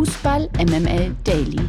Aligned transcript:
Fußball 0.00 0.48
MML 0.56 1.14
Daily. 1.24 1.60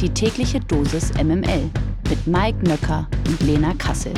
Die 0.00 0.12
tägliche 0.12 0.58
Dosis 0.58 1.14
MML 1.14 1.70
mit 2.10 2.26
Mike 2.26 2.58
Nöcker 2.64 3.08
und 3.28 3.40
Lena 3.42 3.72
Kassel. 3.74 4.12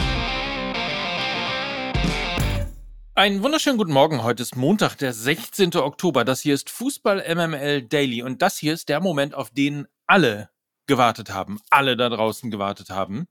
Einen 3.14 3.42
wunderschönen 3.42 3.76
guten 3.76 3.92
Morgen. 3.92 4.22
Heute 4.22 4.44
ist 4.44 4.56
Montag, 4.56 4.96
der 4.96 5.12
16. 5.12 5.76
Oktober. 5.76 6.24
Das 6.24 6.40
hier 6.40 6.54
ist 6.54 6.70
Fußball 6.70 7.22
MML 7.34 7.82
Daily 7.82 8.22
und 8.22 8.40
das 8.40 8.56
hier 8.56 8.72
ist 8.72 8.88
der 8.88 9.00
Moment, 9.00 9.34
auf 9.34 9.50
den 9.50 9.86
alle 10.06 10.48
gewartet 10.86 11.28
haben. 11.30 11.60
Alle 11.68 11.98
da 11.98 12.08
draußen 12.08 12.50
gewartet 12.50 12.88
haben. 12.88 13.26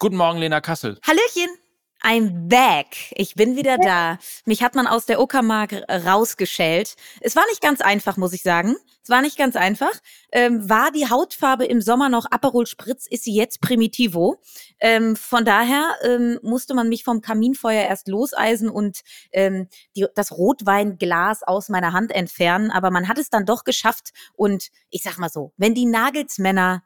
Guten 0.00 0.16
Morgen, 0.16 0.40
Lena 0.40 0.60
Kassel. 0.60 0.98
Hallöchen. 1.06 1.61
I'm 2.04 2.48
back. 2.48 3.12
Ich 3.12 3.36
bin 3.36 3.54
wieder 3.54 3.78
da. 3.78 4.18
Mich 4.44 4.62
hat 4.62 4.74
man 4.74 4.88
aus 4.88 5.06
der 5.06 5.20
Uckermark 5.20 5.84
rausgeschält. 5.88 6.96
Es 7.20 7.36
war 7.36 7.44
nicht 7.48 7.60
ganz 7.60 7.80
einfach, 7.80 8.16
muss 8.16 8.32
ich 8.32 8.42
sagen. 8.42 8.74
Es 9.04 9.08
war 9.08 9.22
nicht 9.22 9.38
ganz 9.38 9.54
einfach. 9.54 9.92
Ähm, 10.32 10.68
war 10.68 10.90
die 10.90 11.08
Hautfarbe 11.08 11.64
im 11.64 11.80
Sommer 11.80 12.08
noch 12.08 12.26
Aperol 12.30 12.66
Spritz, 12.66 13.06
ist 13.06 13.22
sie 13.22 13.34
jetzt 13.34 13.60
Primitivo. 13.60 14.40
Ähm, 14.80 15.14
von 15.14 15.44
daher 15.44 15.94
ähm, 16.02 16.40
musste 16.42 16.74
man 16.74 16.88
mich 16.88 17.04
vom 17.04 17.20
Kaminfeuer 17.20 17.84
erst 17.84 18.08
loseisen 18.08 18.68
und 18.68 19.02
ähm, 19.30 19.68
die, 19.94 20.06
das 20.16 20.32
Rotweinglas 20.32 21.44
aus 21.44 21.68
meiner 21.68 21.92
Hand 21.92 22.12
entfernen. 22.12 22.72
Aber 22.72 22.90
man 22.90 23.06
hat 23.06 23.18
es 23.18 23.30
dann 23.30 23.46
doch 23.46 23.62
geschafft. 23.62 24.10
Und 24.34 24.70
ich 24.90 25.04
sag 25.04 25.18
mal 25.18 25.30
so, 25.30 25.52
wenn 25.56 25.74
die 25.74 25.86
Nagelsmänner 25.86 26.82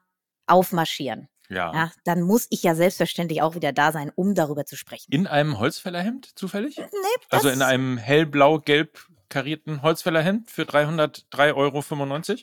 aufmarschieren, 0.46 1.28
Ja. 1.48 1.72
ja, 1.72 1.92
dann 2.04 2.22
muss 2.22 2.46
ich 2.50 2.62
ja 2.62 2.74
selbstverständlich 2.74 3.42
auch 3.42 3.54
wieder 3.54 3.72
da 3.72 3.92
sein, 3.92 4.10
um 4.14 4.34
darüber 4.34 4.64
zu 4.64 4.76
sprechen. 4.76 5.12
In 5.12 5.26
einem 5.26 5.58
Holzfällerhemd 5.58 6.38
zufällig? 6.38 6.76
Nee, 6.78 6.84
Also 7.30 7.48
in 7.48 7.62
einem 7.62 7.98
hellblau-gelb 7.98 9.06
karierten 9.28 9.82
Holzfällerhemd 9.82 10.50
für 10.50 10.62
303,95 10.62 11.54
Euro? 11.56 11.82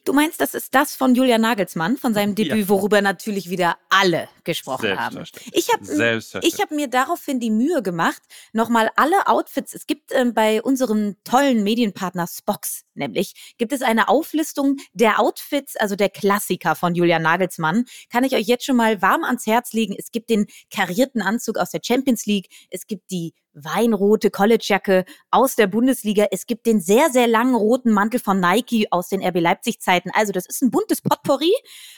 Du 0.06 0.14
meinst, 0.14 0.42
das 0.42 0.54
ist 0.54 0.74
das 0.76 0.96
von 0.96 1.16
Julian 1.16 1.42
Nagelsmann, 1.42 1.98
von 1.98 2.14
seinem 2.14 2.36
Debüt, 2.36 2.58
Ja. 2.58 2.70
worüber 2.70 3.02
natürlich 3.02 3.50
wieder 3.50 3.78
alle 3.90 4.30
gesprochen 4.44 5.00
haben. 5.00 5.24
Ich 5.52 5.70
habe 5.72 5.86
hab 5.86 6.72
mir 6.72 6.88
daraufhin 6.88 7.40
die 7.40 7.52
Mühe 7.52 7.82
gemacht, 7.82 8.22
nochmal 8.52 8.90
alle 8.96 9.28
Outfits, 9.28 9.74
es 9.74 9.88
gibt 9.88 10.12
ähm, 10.14 10.34
bei 10.34 10.62
unserem 10.62 11.16
tollen 11.24 11.64
Medienpartner 11.64 12.28
Spox 12.28 12.84
nämlich, 12.96 13.56
gibt 13.58 13.74
es 13.74 13.82
eine 13.82 14.08
Auflistung 14.08 14.78
der 14.94 15.20
Outfits, 15.20 15.76
also 15.76 15.96
der 15.96 16.10
Klassiker 16.10 16.76
von 16.76 16.96
Julian 16.96 17.22
Nagelsmann. 17.24 17.86
Kann 18.12 18.24
ich 18.24 18.36
euch 18.36 18.48
jetzt 18.48 18.66
schon 18.66 18.76
mal 18.76 19.02
warm 19.02 19.24
ans 19.24 19.46
Herz 19.48 19.74
legen. 19.74 19.96
Es 19.98 20.12
gibt 20.12 20.30
den 20.30 20.48
karierten 20.72 21.22
Anzug 21.22 21.58
aus 21.58 21.72
der 21.72 21.82
Champions 21.84 22.26
League, 22.26 22.50
es 22.70 22.88
gibt 22.88 23.12
die 23.12 23.34
weinrote 23.54 24.30
Collegejacke 24.30 25.06
aus 25.32 25.56
der 25.56 25.68
Bundesliga. 25.68 26.28
Es 26.32 26.46
gibt 26.46 26.66
den 26.66 26.82
sehr, 26.82 27.10
sehr 27.10 27.28
langen 27.28 27.56
roten 27.56 27.92
Mantel 27.92 28.20
von 28.20 28.40
Nike 28.40 28.88
aus 28.92 29.10
den 29.10 29.26
RB 29.26 29.40
Leipzig-Zeiten. 29.40 30.12
Also 30.14 30.32
das 30.32 30.46
ist 30.46 30.62
ein 30.62 30.72
buntes 30.72 31.02
Potpourri. 31.02 31.54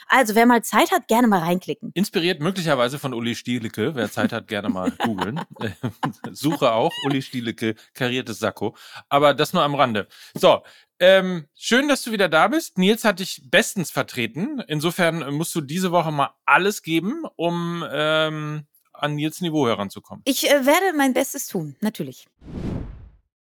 Also 0.07 0.35
wer 0.35 0.45
mal 0.45 0.63
Zeit 0.63 0.91
hat, 0.91 1.07
gerne 1.07 1.27
mal 1.27 1.39
reinklicken. 1.39 1.91
Inspiriert 1.93 2.41
möglicherweise 2.41 2.99
von 2.99 3.13
Uli 3.13 3.35
Stielicke. 3.35 3.95
Wer 3.95 4.11
Zeit 4.11 4.31
hat, 4.33 4.47
gerne 4.47 4.69
mal 4.69 4.91
googeln. 4.91 5.41
Suche 6.31 6.71
auch 6.71 6.91
Uli 7.05 7.21
Stielicke, 7.21 7.75
kariertes 7.93 8.39
Sakko. 8.39 8.75
Aber 9.09 9.33
das 9.33 9.53
nur 9.53 9.63
am 9.63 9.75
Rande. 9.75 10.07
So, 10.33 10.61
ähm, 10.99 11.47
schön, 11.55 11.89
dass 11.89 12.03
du 12.03 12.11
wieder 12.11 12.29
da 12.29 12.47
bist. 12.47 12.77
Nils 12.77 13.03
hat 13.03 13.19
dich 13.19 13.41
bestens 13.49 13.91
vertreten. 13.91 14.61
Insofern 14.67 15.33
musst 15.33 15.53
du 15.53 15.61
diese 15.61 15.91
Woche 15.91 16.11
mal 16.11 16.33
alles 16.45 16.83
geben, 16.83 17.23
um 17.35 17.85
ähm, 17.91 18.65
an 19.05 19.15
Nils 19.15 19.41
Niveau 19.41 19.67
heranzukommen. 19.67 20.21
Ich 20.25 20.49
äh, 20.49 20.65
werde 20.65 20.95
mein 20.97 21.13
Bestes 21.13 21.47
tun, 21.47 21.75
natürlich. 21.81 22.27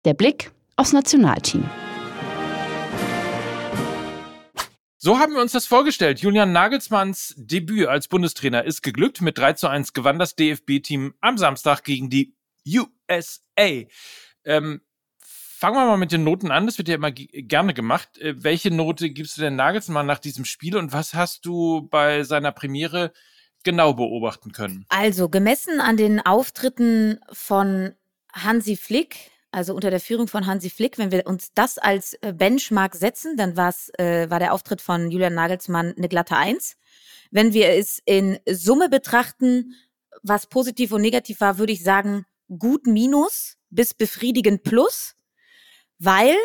Der 0.05 0.13
Blick 0.13 0.51
aufs 0.77 0.93
Nationalteam. 0.93 1.69
So 4.99 5.19
haben 5.19 5.33
wir 5.33 5.41
uns 5.41 5.51
das 5.51 5.67
vorgestellt. 5.67 6.19
Julian 6.21 6.51
Nagelsmanns 6.51 7.33
Debüt 7.37 7.87
als 7.87 8.07
Bundestrainer 8.07 8.63
ist 8.65 8.81
geglückt. 8.81 9.21
Mit 9.21 9.37
3 9.37 9.53
zu 9.53 9.67
1 9.67 9.93
gewann 9.93 10.19
das 10.19 10.35
DFB-Team 10.35 11.13
am 11.21 11.37
Samstag 11.37 11.83
gegen 11.83 12.09
die 12.09 12.33
USA. 12.67 13.83
Ähm, 14.43 14.81
fangen 15.19 15.75
wir 15.75 15.85
mal 15.85 15.97
mit 15.97 16.11
den 16.11 16.23
Noten 16.23 16.51
an. 16.51 16.65
Das 16.65 16.77
wird 16.77 16.89
ja 16.89 16.95
immer 16.95 17.11
ge- 17.11 17.43
gerne 17.43 17.73
gemacht. 17.73 18.17
Äh, 18.17 18.43
welche 18.43 18.71
Note 18.71 19.09
gibst 19.11 19.37
du 19.37 19.41
denn 19.41 19.55
Nagelsmann 19.55 20.07
nach 20.07 20.19
diesem 20.19 20.45
Spiel 20.45 20.75
und 20.75 20.91
was 20.93 21.13
hast 21.13 21.45
du 21.45 21.87
bei 21.89 22.23
seiner 22.23 22.51
Premiere 22.51 23.13
genau 23.63 23.93
beobachten 23.93 24.51
können? 24.51 24.85
Also 24.89 25.29
gemessen 25.29 25.79
an 25.79 25.97
den 25.97 26.25
Auftritten 26.25 27.19
von 27.31 27.93
Hansi 28.33 28.75
Flick, 28.75 29.31
also 29.51 29.73
unter 29.73 29.89
der 29.89 29.99
Führung 29.99 30.27
von 30.27 30.45
Hansi 30.45 30.69
Flick, 30.69 30.97
wenn 30.97 31.11
wir 31.11 31.25
uns 31.25 31.53
das 31.53 31.77
als 31.77 32.13
äh, 32.21 32.33
Benchmark 32.33 32.95
setzen, 32.95 33.37
dann 33.37 33.51
äh, 33.51 34.29
war 34.29 34.39
der 34.39 34.53
Auftritt 34.53 34.81
von 34.81 35.09
Julian 35.09 35.33
Nagelsmann 35.33 35.93
eine 35.97 36.09
glatte 36.09 36.35
Eins. 36.35 36.77
Wenn 37.31 37.53
wir 37.53 37.69
es 37.69 38.01
in 38.05 38.39
Summe 38.49 38.89
betrachten, 38.89 39.73
was 40.23 40.47
positiv 40.47 40.91
und 40.91 41.01
negativ 41.01 41.41
war, 41.41 41.57
würde 41.57 41.73
ich 41.73 41.83
sagen, 41.83 42.25
gut 42.59 42.87
minus 42.87 43.57
bis 43.69 43.93
befriedigend 43.93 44.63
plus, 44.63 45.15
weil 45.99 46.35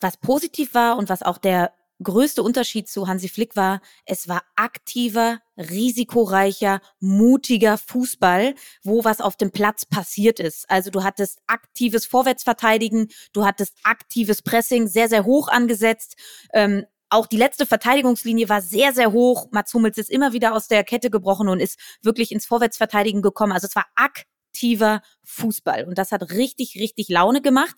was 0.00 0.16
positiv 0.18 0.74
war 0.74 0.98
und 0.98 1.08
was 1.08 1.22
auch 1.22 1.38
der 1.38 1.72
größte 2.02 2.42
Unterschied 2.42 2.88
zu 2.88 3.06
Hansi 3.06 3.28
Flick 3.28 3.56
war, 3.56 3.80
es 4.04 4.28
war 4.28 4.42
aktiver, 4.56 5.40
risikoreicher, 5.56 6.80
mutiger 7.00 7.78
Fußball, 7.78 8.54
wo 8.82 9.04
was 9.04 9.20
auf 9.20 9.36
dem 9.36 9.50
Platz 9.50 9.84
passiert 9.84 10.40
ist. 10.40 10.68
Also 10.68 10.90
du 10.90 11.04
hattest 11.04 11.40
aktives 11.46 12.06
Vorwärtsverteidigen, 12.06 13.08
du 13.32 13.44
hattest 13.44 13.76
aktives 13.82 14.42
Pressing, 14.42 14.88
sehr, 14.88 15.08
sehr 15.08 15.24
hoch 15.24 15.48
angesetzt. 15.48 16.16
Ähm, 16.52 16.84
auch 17.10 17.26
die 17.26 17.36
letzte 17.36 17.66
Verteidigungslinie 17.66 18.48
war 18.48 18.60
sehr, 18.60 18.92
sehr 18.92 19.12
hoch. 19.12 19.48
Mats 19.52 19.72
Hummels 19.74 19.98
ist 19.98 20.10
immer 20.10 20.32
wieder 20.32 20.54
aus 20.54 20.66
der 20.68 20.82
Kette 20.82 21.10
gebrochen 21.10 21.48
und 21.48 21.60
ist 21.60 21.78
wirklich 22.02 22.32
ins 22.32 22.46
Vorwärtsverteidigen 22.46 23.22
gekommen. 23.22 23.52
Also 23.52 23.66
es 23.68 23.76
war 23.76 23.86
aktiver 23.94 25.02
Fußball 25.22 25.84
und 25.84 25.98
das 25.98 26.10
hat 26.10 26.30
richtig, 26.32 26.76
richtig 26.76 27.08
Laune 27.08 27.40
gemacht. 27.40 27.76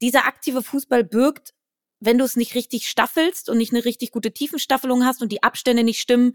Dieser 0.00 0.26
aktive 0.26 0.62
Fußball 0.62 1.04
birgt 1.04 1.52
wenn 2.00 2.18
du 2.18 2.24
es 2.24 2.36
nicht 2.36 2.54
richtig 2.54 2.88
staffelst 2.88 3.48
und 3.48 3.58
nicht 3.58 3.72
eine 3.72 3.84
richtig 3.84 4.10
gute 4.10 4.32
Tiefenstaffelung 4.32 5.04
hast 5.04 5.22
und 5.22 5.30
die 5.30 5.42
Abstände 5.42 5.84
nicht 5.84 6.00
stimmen, 6.00 6.32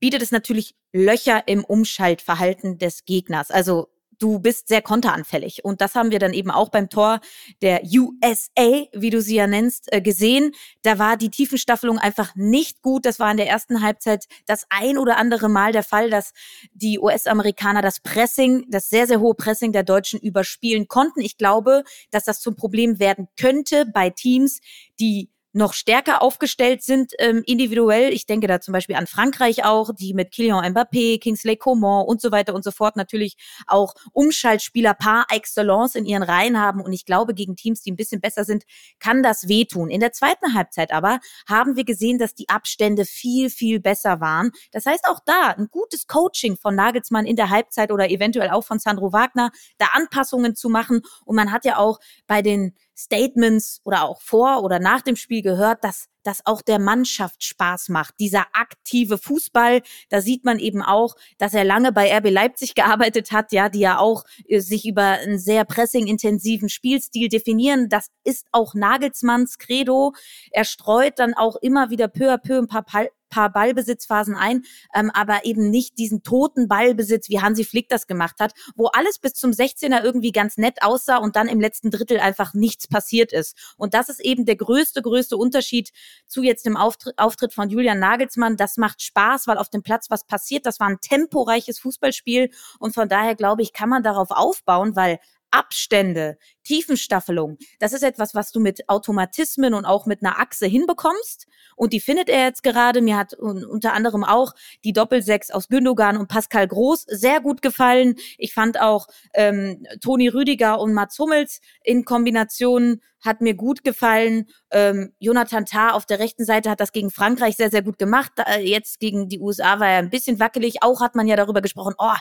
bietet 0.00 0.22
es 0.22 0.30
natürlich 0.32 0.74
Löcher 0.92 1.46
im 1.46 1.64
Umschaltverhalten 1.64 2.78
des 2.78 3.04
Gegners. 3.04 3.50
Also 3.50 3.88
du 4.18 4.38
bist 4.38 4.68
sehr 4.68 4.82
konteranfällig. 4.82 5.64
Und 5.64 5.80
das 5.80 5.94
haben 5.94 6.10
wir 6.10 6.18
dann 6.18 6.32
eben 6.32 6.50
auch 6.50 6.70
beim 6.70 6.88
Tor 6.88 7.20
der 7.62 7.82
USA, 7.84 8.86
wie 8.92 9.10
du 9.10 9.20
sie 9.20 9.36
ja 9.36 9.46
nennst, 9.46 9.92
äh, 9.92 10.00
gesehen. 10.00 10.52
Da 10.82 10.98
war 10.98 11.16
die 11.16 11.30
Tiefenstaffelung 11.30 11.98
einfach 11.98 12.34
nicht 12.34 12.82
gut. 12.82 13.04
Das 13.04 13.18
war 13.18 13.30
in 13.30 13.36
der 13.36 13.48
ersten 13.48 13.82
Halbzeit 13.82 14.24
das 14.46 14.66
ein 14.70 14.98
oder 14.98 15.18
andere 15.18 15.48
Mal 15.48 15.72
der 15.72 15.82
Fall, 15.82 16.10
dass 16.10 16.32
die 16.72 16.98
US-Amerikaner 16.98 17.82
das 17.82 18.00
Pressing, 18.00 18.64
das 18.68 18.88
sehr, 18.88 19.06
sehr 19.06 19.20
hohe 19.20 19.34
Pressing 19.34 19.72
der 19.72 19.82
Deutschen 19.82 20.20
überspielen 20.20 20.88
konnten. 20.88 21.20
Ich 21.20 21.36
glaube, 21.36 21.84
dass 22.10 22.24
das 22.24 22.40
zum 22.40 22.56
Problem 22.56 22.98
werden 22.98 23.28
könnte 23.36 23.86
bei 23.86 24.10
Teams, 24.10 24.60
die 24.98 25.30
noch 25.56 25.72
stärker 25.72 26.22
aufgestellt 26.22 26.82
sind 26.82 27.14
ähm, 27.18 27.42
individuell. 27.46 28.12
Ich 28.12 28.26
denke 28.26 28.46
da 28.46 28.60
zum 28.60 28.72
Beispiel 28.72 28.94
an 28.94 29.06
Frankreich 29.06 29.64
auch, 29.64 29.90
die 29.94 30.12
mit 30.12 30.30
Kylian 30.32 30.74
Mbappé, 30.74 31.18
Kingsley 31.18 31.56
Coman 31.56 32.04
und 32.04 32.20
so 32.20 32.30
weiter 32.30 32.54
und 32.54 32.62
so 32.62 32.70
fort 32.70 32.94
natürlich 32.96 33.36
auch 33.66 33.94
Umschaltspieler 34.12 34.92
par 34.92 35.26
excellence 35.30 35.94
in 35.94 36.04
ihren 36.04 36.22
Reihen 36.22 36.60
haben. 36.60 36.82
Und 36.82 36.92
ich 36.92 37.06
glaube, 37.06 37.32
gegen 37.32 37.56
Teams, 37.56 37.80
die 37.80 37.90
ein 37.90 37.96
bisschen 37.96 38.20
besser 38.20 38.44
sind, 38.44 38.64
kann 39.00 39.22
das 39.22 39.48
wehtun. 39.48 39.88
In 39.88 40.00
der 40.00 40.12
zweiten 40.12 40.52
Halbzeit 40.52 40.92
aber 40.92 41.20
haben 41.48 41.74
wir 41.74 41.84
gesehen, 41.84 42.18
dass 42.18 42.34
die 42.34 42.50
Abstände 42.50 43.06
viel, 43.06 43.48
viel 43.48 43.80
besser 43.80 44.20
waren. 44.20 44.50
Das 44.72 44.84
heißt 44.84 45.06
auch 45.08 45.20
da 45.24 45.54
ein 45.56 45.68
gutes 45.70 46.06
Coaching 46.06 46.58
von 46.58 46.74
Nagelsmann 46.74 47.24
in 47.24 47.36
der 47.36 47.48
Halbzeit 47.48 47.90
oder 47.90 48.10
eventuell 48.10 48.50
auch 48.50 48.64
von 48.64 48.78
Sandro 48.78 49.14
Wagner, 49.14 49.50
da 49.78 49.86
Anpassungen 49.94 50.54
zu 50.54 50.68
machen. 50.68 51.00
Und 51.24 51.34
man 51.34 51.50
hat 51.50 51.64
ja 51.64 51.78
auch 51.78 51.98
bei 52.26 52.42
den 52.42 52.74
Statements 52.96 53.80
oder 53.84 54.04
auch 54.04 54.20
vor 54.22 54.62
oder 54.62 54.78
nach 54.78 55.02
dem 55.02 55.16
Spiel 55.16 55.42
gehört, 55.42 55.84
dass 55.84 56.08
das 56.26 56.44
auch 56.44 56.60
der 56.60 56.78
Mannschaft 56.78 57.44
Spaß 57.44 57.88
macht. 57.88 58.14
Dieser 58.18 58.46
aktive 58.52 59.18
Fußball, 59.18 59.82
da 60.08 60.20
sieht 60.20 60.44
man 60.44 60.58
eben 60.58 60.82
auch, 60.82 61.14
dass 61.38 61.54
er 61.54 61.64
lange 61.64 61.92
bei 61.92 62.14
RB 62.16 62.30
Leipzig 62.30 62.74
gearbeitet 62.74 63.32
hat, 63.32 63.52
ja, 63.52 63.68
die 63.68 63.80
ja 63.80 63.98
auch 63.98 64.24
äh, 64.48 64.60
sich 64.60 64.86
über 64.86 65.02
einen 65.02 65.38
sehr 65.38 65.64
pressing-intensiven 65.64 66.68
Spielstil 66.68 67.28
definieren. 67.28 67.88
Das 67.88 68.08
ist 68.24 68.46
auch 68.52 68.74
Nagelsmanns 68.74 69.58
Credo. 69.58 70.12
Er 70.50 70.64
streut 70.64 71.18
dann 71.18 71.34
auch 71.34 71.56
immer 71.56 71.90
wieder 71.90 72.08
peu 72.08 72.32
à 72.32 72.38
peu 72.38 72.58
ein 72.58 72.66
paar 72.66 72.82
Pal 72.82 73.10
paar 73.36 73.50
Ballbesitzphasen 73.50 74.34
ein, 74.34 74.64
ähm, 74.94 75.10
aber 75.12 75.44
eben 75.44 75.68
nicht 75.68 75.98
diesen 75.98 76.22
toten 76.22 76.68
Ballbesitz, 76.68 77.28
wie 77.28 77.42
Hansi 77.42 77.64
Flick 77.64 77.90
das 77.90 78.06
gemacht 78.06 78.36
hat, 78.40 78.54
wo 78.76 78.86
alles 78.86 79.18
bis 79.18 79.34
zum 79.34 79.50
16er 79.50 80.02
irgendwie 80.02 80.32
ganz 80.32 80.56
nett 80.56 80.82
aussah 80.82 81.18
und 81.18 81.36
dann 81.36 81.46
im 81.46 81.60
letzten 81.60 81.90
Drittel 81.90 82.18
einfach 82.18 82.54
nichts 82.54 82.88
passiert 82.88 83.34
ist. 83.34 83.74
Und 83.76 83.92
das 83.92 84.08
ist 84.08 84.20
eben 84.20 84.46
der 84.46 84.56
größte, 84.56 85.02
größte 85.02 85.36
Unterschied 85.36 85.90
zu 86.26 86.42
jetzt 86.42 86.64
dem 86.64 86.78
Auftritt, 86.78 87.18
Auftritt 87.18 87.52
von 87.52 87.68
Julian 87.68 87.98
Nagelsmann. 87.98 88.56
Das 88.56 88.78
macht 88.78 89.02
Spaß, 89.02 89.46
weil 89.46 89.58
auf 89.58 89.68
dem 89.68 89.82
Platz 89.82 90.06
was 90.08 90.24
passiert. 90.24 90.64
Das 90.64 90.80
war 90.80 90.88
ein 90.88 91.00
temporeiches 91.00 91.78
Fußballspiel 91.78 92.50
und 92.78 92.94
von 92.94 93.06
daher 93.06 93.34
glaube 93.34 93.60
ich, 93.60 93.74
kann 93.74 93.90
man 93.90 94.02
darauf 94.02 94.30
aufbauen, 94.30 94.96
weil 94.96 95.18
Abstände, 95.56 96.36
Tiefenstaffelung, 96.64 97.56
das 97.78 97.92
ist 97.92 98.02
etwas, 98.02 98.34
was 98.34 98.52
du 98.52 98.60
mit 98.60 98.88
Automatismen 98.88 99.72
und 99.72 99.84
auch 99.84 100.04
mit 100.04 100.22
einer 100.22 100.38
Achse 100.38 100.66
hinbekommst. 100.66 101.46
Und 101.76 101.92
die 101.92 102.00
findet 102.00 102.28
er 102.28 102.44
jetzt 102.44 102.62
gerade. 102.62 103.00
Mir 103.00 103.16
hat 103.16 103.34
unter 103.34 103.92
anderem 103.92 104.24
auch 104.24 104.52
die 104.84 104.92
Doppelsechs 104.92 105.50
aus 105.50 105.68
Gündogan 105.68 106.16
und 106.16 106.28
Pascal 106.28 106.68
Groß 106.68 107.02
sehr 107.08 107.40
gut 107.40 107.62
gefallen. 107.62 108.16
Ich 108.38 108.52
fand 108.52 108.80
auch 108.80 109.06
ähm, 109.34 109.86
Toni 110.00 110.28
Rüdiger 110.28 110.80
und 110.80 110.92
Mats 110.92 111.18
Hummels 111.18 111.60
in 111.82 112.04
Kombination 112.04 113.00
hat 113.20 113.40
mir 113.40 113.54
gut 113.54 113.84
gefallen. 113.84 114.46
Ähm, 114.70 115.12
Jonathan 115.18 115.66
Tah 115.66 115.90
auf 115.90 116.06
der 116.06 116.18
rechten 116.18 116.44
Seite 116.44 116.70
hat 116.70 116.80
das 116.80 116.92
gegen 116.92 117.10
Frankreich 117.10 117.56
sehr, 117.56 117.70
sehr 117.70 117.82
gut 117.82 117.98
gemacht. 117.98 118.32
Jetzt 118.60 119.00
gegen 119.00 119.28
die 119.28 119.40
USA 119.40 119.80
war 119.80 119.88
er 119.88 119.98
ein 119.98 120.10
bisschen 120.10 120.38
wackelig. 120.40 120.82
Auch 120.82 121.00
hat 121.00 121.14
man 121.14 121.26
ja 121.26 121.36
darüber 121.36 121.60
gesprochen, 121.60 121.94
oh, 121.98 122.14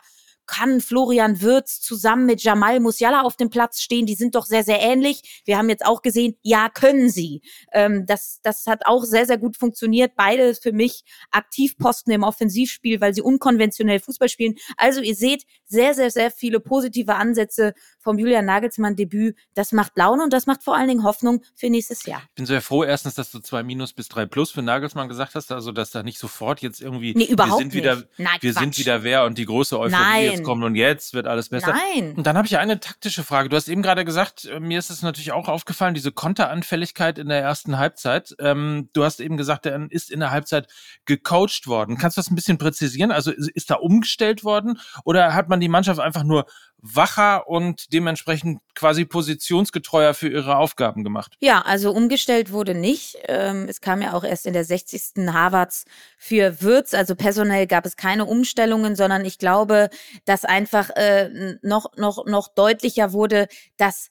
kann 0.48 0.82
Florian 0.82 1.42
Würz 1.42 1.82
zusammen 1.82 2.26
mit 2.26 2.44
Jamal 2.44 2.80
Musiala 2.80 3.22
auf 3.22 3.36
dem 3.36 3.50
Platz 3.50 3.82
stehen? 3.82 4.06
Die 4.06 4.16
sind 4.16 4.36
doch 4.36 4.46
sehr, 4.46 4.64
sehr 4.64 4.82
ähnlich. 4.82 5.42
Wir 5.46 5.58
haben 5.58 5.70
jetzt 5.70 5.86
auch 5.86 6.02
gesehen, 6.02 6.36
ja, 6.42 6.70
können 6.70 7.10
sie. 7.10 7.42
Ähm, 7.72 8.06
das, 8.06 8.40
das 8.44 8.68
hat 8.68 8.86
auch 8.86 9.04
sehr, 9.04 9.26
sehr 9.26 9.38
gut 9.38 9.58
funktioniert. 9.58 10.14
Beide 10.16 10.56
für 10.56 10.72
mich 10.72 11.04
Aktivposten 11.32 12.14
im 12.14 12.24
Offensivspiel, 12.24 13.02
weil 13.02 13.14
sie 13.14 13.22
unkonventionell 13.22 14.00
Fußball 14.00 14.30
spielen. 14.30 14.56
Also 14.78 15.02
ihr 15.02 15.16
seht 15.16 15.44
sehr, 15.66 15.94
sehr, 15.94 16.12
sehr 16.12 16.32
viele 16.32 16.60
positive 16.60 17.16
Ansätze 17.16 17.74
vom 18.00 18.18
Julian 18.20 18.46
Nagelsmann 18.46 18.96
Debüt. 18.96 19.36
Das 19.54 19.72
macht 19.72 19.94
Laune 19.96 20.24
und 20.24 20.34
das 20.34 20.46
macht 20.46 20.64
vor 20.64 20.76
allen 20.76 20.88
Dingen 20.88 21.04
Hoffnung 21.04 21.44
für 21.56 21.70
nächstes 21.70 22.06
Jahr. 22.06 22.22
Ich 22.30 22.36
bin 22.36 22.46
sehr 22.46 22.62
froh, 22.62 22.84
erstens, 22.84 23.16
dass 23.16 23.32
du 23.32 23.40
zwei 23.40 23.64
Minus 23.64 23.94
bis 23.94 24.08
drei 24.10 24.26
Plus 24.26 24.52
für 24.52 24.62
Nagelsmann 24.62 25.08
gesagt 25.08 25.36
hast, 25.36 25.52
also 25.52 25.72
dass 25.72 25.92
da 25.92 26.04
nicht 26.04 26.20
sofort 26.20 26.62
jetzt 26.62 26.82
irgendwie 26.82 27.14
nee, 27.16 27.26
überhaupt 27.26 27.60
wir 27.60 27.64
sind 27.64 27.74
wieder, 27.74 27.96
nicht. 27.96 28.08
Nein, 28.18 28.38
wir 28.42 28.54
Quatsch. 28.54 28.62
sind 28.62 28.78
wieder 28.78 29.04
wer 29.04 29.26
und 29.26 29.38
die 29.38 29.46
große 29.46 29.80
Euphorie 29.80 29.92
Nein. 29.92 30.35
Jetzt 30.38 30.46
kommt 30.46 30.64
und 30.64 30.76
jetzt 30.76 31.14
wird 31.14 31.28
alles 31.28 31.50
besser. 31.50 31.74
Nein. 31.74 32.14
Und 32.16 32.26
dann 32.28 32.38
habe 32.38 32.48
ich 32.48 32.58
eine 32.58 32.80
taktische 32.80 33.24
Frage. 33.24 33.50
Du 33.50 33.56
hast 33.56 33.68
eben 33.68 33.82
gerade 33.82 34.06
gesagt, 34.06 34.46
äh, 34.46 34.60
mir 34.60 34.80
ist 34.80 34.90
es 34.90 35.02
natürlich 35.02 35.32
auch 35.32 35.48
aufgefallen, 35.48 35.94
diese 35.94 36.12
Konteranfälligkeit 36.12 37.18
in 37.18 37.30
der 37.30 37.42
ersten 37.42 37.78
Halbzeit. 37.78 38.36
Ähm, 38.40 38.90
du 38.94 39.04
hast 39.04 39.20
eben 39.20 39.38
gesagt, 39.38 39.66
er 39.66 39.88
ist 39.90 40.12
in 40.12 40.20
der 40.20 40.32
Halbzeit 40.32 40.68
gecoacht 41.06 41.68
worden. 41.68 41.98
Kannst 41.98 42.18
du 42.18 42.20
das 42.20 42.30
ein 42.30 42.36
bisschen 42.36 42.58
präzisieren? 42.58 43.12
Also 43.12 43.32
ist 43.32 43.70
da 43.70 43.76
umgestellt 43.76 44.44
worden 44.44 44.80
oder 45.04 45.34
hat 45.34 45.50
man 45.50 45.60
die 45.60 45.70
Mannschaft 45.70 46.00
einfach 46.00 46.24
nur 46.24 46.46
wacher 46.94 47.48
und 47.48 47.92
dementsprechend 47.94 48.60
quasi 48.76 49.06
positionsgetreuer 49.06 50.14
für 50.14 50.30
ihre 50.30 50.58
Aufgaben 50.58 51.04
gemacht. 51.04 51.36
Ja, 51.40 51.62
also 51.62 51.92
umgestellt 51.92 52.52
wurde 52.52 52.76
nicht. 52.76 53.18
Ähm, 53.28 53.66
es 53.68 53.82
kam 53.82 54.02
ja 54.02 54.14
auch 54.14 54.24
erst 54.24 54.46
in 54.46 54.54
der 54.54 54.66
60. 54.66 55.34
Harvards 55.34 55.86
für 56.18 56.62
Würz. 56.62 56.94
Also 56.94 57.16
personell 57.16 57.66
gab 57.66 57.86
es 57.86 57.96
keine 57.96 58.26
Umstellungen, 58.26 58.96
sondern 58.96 59.26
ich 59.26 59.40
glaube, 59.40 59.90
dass 60.26 60.46
einfach 60.46 60.92
äh, 60.92 61.58
noch, 61.62 61.98
noch, 61.98 62.26
noch 62.26 62.50
deutlicher 62.50 63.14
wurde, 63.14 63.48
dass 63.78 64.10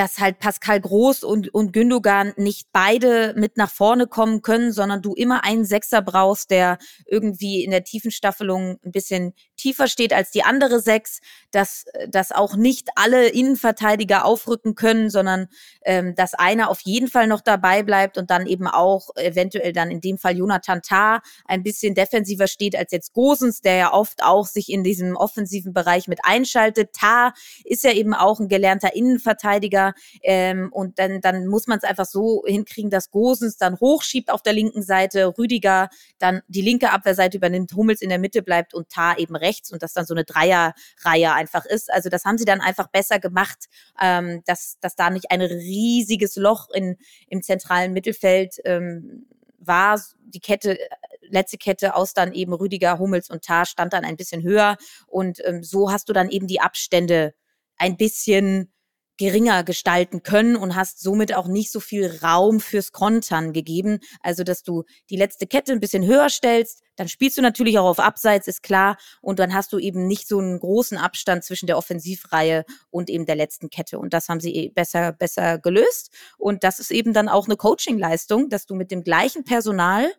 dass 0.00 0.18
halt 0.18 0.38
Pascal 0.38 0.80
Groß 0.80 1.24
und, 1.24 1.52
und 1.52 1.74
Gündogan 1.74 2.32
nicht 2.38 2.68
beide 2.72 3.34
mit 3.36 3.58
nach 3.58 3.70
vorne 3.70 4.06
kommen 4.06 4.40
können, 4.40 4.72
sondern 4.72 5.02
du 5.02 5.12
immer 5.12 5.44
einen 5.44 5.66
Sechser 5.66 6.00
brauchst, 6.00 6.50
der 6.50 6.78
irgendwie 7.04 7.62
in 7.62 7.70
der 7.70 7.84
tiefen 7.84 8.10
Staffelung 8.10 8.78
ein 8.82 8.92
bisschen 8.92 9.34
tiefer 9.58 9.88
steht 9.88 10.14
als 10.14 10.30
die 10.30 10.42
andere 10.42 10.80
Sechs, 10.80 11.18
dass, 11.50 11.84
dass 12.08 12.32
auch 12.32 12.56
nicht 12.56 12.88
alle 12.94 13.28
Innenverteidiger 13.28 14.24
aufrücken 14.24 14.74
können, 14.74 15.10
sondern 15.10 15.48
ähm, 15.84 16.14
dass 16.14 16.32
einer 16.32 16.70
auf 16.70 16.80
jeden 16.80 17.08
Fall 17.08 17.26
noch 17.26 17.42
dabei 17.42 17.82
bleibt 17.82 18.16
und 18.16 18.30
dann 18.30 18.46
eben 18.46 18.68
auch 18.68 19.10
eventuell 19.16 19.74
dann 19.74 19.90
in 19.90 20.00
dem 20.00 20.16
Fall 20.16 20.34
Jonathan 20.34 20.80
Tah 20.80 21.20
ein 21.44 21.62
bisschen 21.62 21.94
defensiver 21.94 22.46
steht 22.46 22.74
als 22.74 22.90
jetzt 22.92 23.12
Gosens, 23.12 23.60
der 23.60 23.74
ja 23.74 23.92
oft 23.92 24.22
auch 24.22 24.46
sich 24.46 24.70
in 24.70 24.82
diesem 24.82 25.14
offensiven 25.14 25.74
Bereich 25.74 26.08
mit 26.08 26.20
einschaltet. 26.22 26.94
Tah 26.94 27.34
ist 27.64 27.84
ja 27.84 27.92
eben 27.92 28.14
auch 28.14 28.40
ein 28.40 28.48
gelernter 28.48 28.96
Innenverteidiger 28.96 29.89
ähm, 30.22 30.70
und 30.72 30.98
dann, 30.98 31.20
dann 31.20 31.46
muss 31.46 31.66
man 31.66 31.78
es 31.78 31.84
einfach 31.84 32.06
so 32.06 32.44
hinkriegen, 32.46 32.90
dass 32.90 33.10
Gosens 33.10 33.56
dann 33.56 33.78
hochschiebt 33.80 34.30
auf 34.30 34.42
der 34.42 34.52
linken 34.52 34.82
Seite, 34.82 35.34
Rüdiger 35.38 35.88
dann 36.18 36.42
die 36.48 36.62
linke 36.62 36.90
Abwehrseite 36.90 37.36
übernimmt, 37.36 37.72
Hummels 37.74 38.02
in 38.02 38.08
der 38.08 38.18
Mitte 38.18 38.42
bleibt 38.42 38.74
und 38.74 38.88
Tah 38.88 39.16
eben 39.16 39.36
rechts 39.36 39.72
und 39.72 39.82
das 39.82 39.92
dann 39.92 40.06
so 40.06 40.14
eine 40.14 40.24
Dreierreihe 40.24 41.32
einfach 41.32 41.64
ist. 41.64 41.92
Also 41.92 42.08
das 42.08 42.24
haben 42.24 42.38
sie 42.38 42.44
dann 42.44 42.60
einfach 42.60 42.88
besser 42.88 43.18
gemacht, 43.18 43.66
ähm, 44.00 44.42
dass, 44.46 44.78
dass 44.80 44.96
da 44.96 45.10
nicht 45.10 45.30
ein 45.30 45.42
riesiges 45.42 46.36
Loch 46.36 46.70
in, 46.70 46.96
im 47.28 47.42
zentralen 47.42 47.92
Mittelfeld 47.92 48.56
ähm, 48.64 49.26
war. 49.58 50.00
Die 50.20 50.40
Kette, 50.40 50.78
letzte 51.22 51.58
Kette 51.58 51.94
aus 51.94 52.14
dann 52.14 52.32
eben 52.32 52.52
Rüdiger, 52.52 52.98
Hummels 52.98 53.30
und 53.30 53.44
Tah 53.44 53.64
stand 53.64 53.92
dann 53.92 54.04
ein 54.04 54.16
bisschen 54.16 54.42
höher 54.42 54.76
und 55.06 55.38
ähm, 55.44 55.62
so 55.62 55.90
hast 55.90 56.08
du 56.08 56.12
dann 56.12 56.30
eben 56.30 56.46
die 56.46 56.60
Abstände 56.60 57.34
ein 57.76 57.96
bisschen 57.96 58.72
geringer 59.20 59.64
gestalten 59.64 60.22
können 60.22 60.56
und 60.56 60.74
hast 60.74 61.02
somit 61.02 61.34
auch 61.34 61.46
nicht 61.46 61.70
so 61.70 61.78
viel 61.78 62.10
Raum 62.22 62.58
fürs 62.58 62.90
Kontern 62.90 63.52
gegeben. 63.52 63.98
Also, 64.22 64.44
dass 64.44 64.62
du 64.62 64.84
die 65.10 65.16
letzte 65.16 65.46
Kette 65.46 65.72
ein 65.72 65.78
bisschen 65.78 66.06
höher 66.06 66.30
stellst, 66.30 66.80
dann 66.96 67.06
spielst 67.06 67.36
du 67.36 67.42
natürlich 67.42 67.78
auch 67.78 67.84
auf 67.84 67.98
Abseits, 67.98 68.48
ist 68.48 68.62
klar. 68.62 68.96
Und 69.20 69.38
dann 69.38 69.52
hast 69.52 69.74
du 69.74 69.78
eben 69.78 70.06
nicht 70.06 70.26
so 70.26 70.38
einen 70.38 70.58
großen 70.58 70.96
Abstand 70.96 71.44
zwischen 71.44 71.66
der 71.66 71.76
Offensivreihe 71.76 72.64
und 72.88 73.10
eben 73.10 73.26
der 73.26 73.36
letzten 73.36 73.68
Kette. 73.68 73.98
Und 73.98 74.14
das 74.14 74.30
haben 74.30 74.40
sie 74.40 74.54
eh 74.54 74.68
besser, 74.70 75.12
besser 75.12 75.58
gelöst. 75.58 76.14
Und 76.38 76.64
das 76.64 76.80
ist 76.80 76.90
eben 76.90 77.12
dann 77.12 77.28
auch 77.28 77.44
eine 77.44 77.58
Coachingleistung, 77.58 78.48
dass 78.48 78.64
du 78.64 78.74
mit 78.74 78.90
dem 78.90 79.04
gleichen 79.04 79.44
Personal 79.44 80.10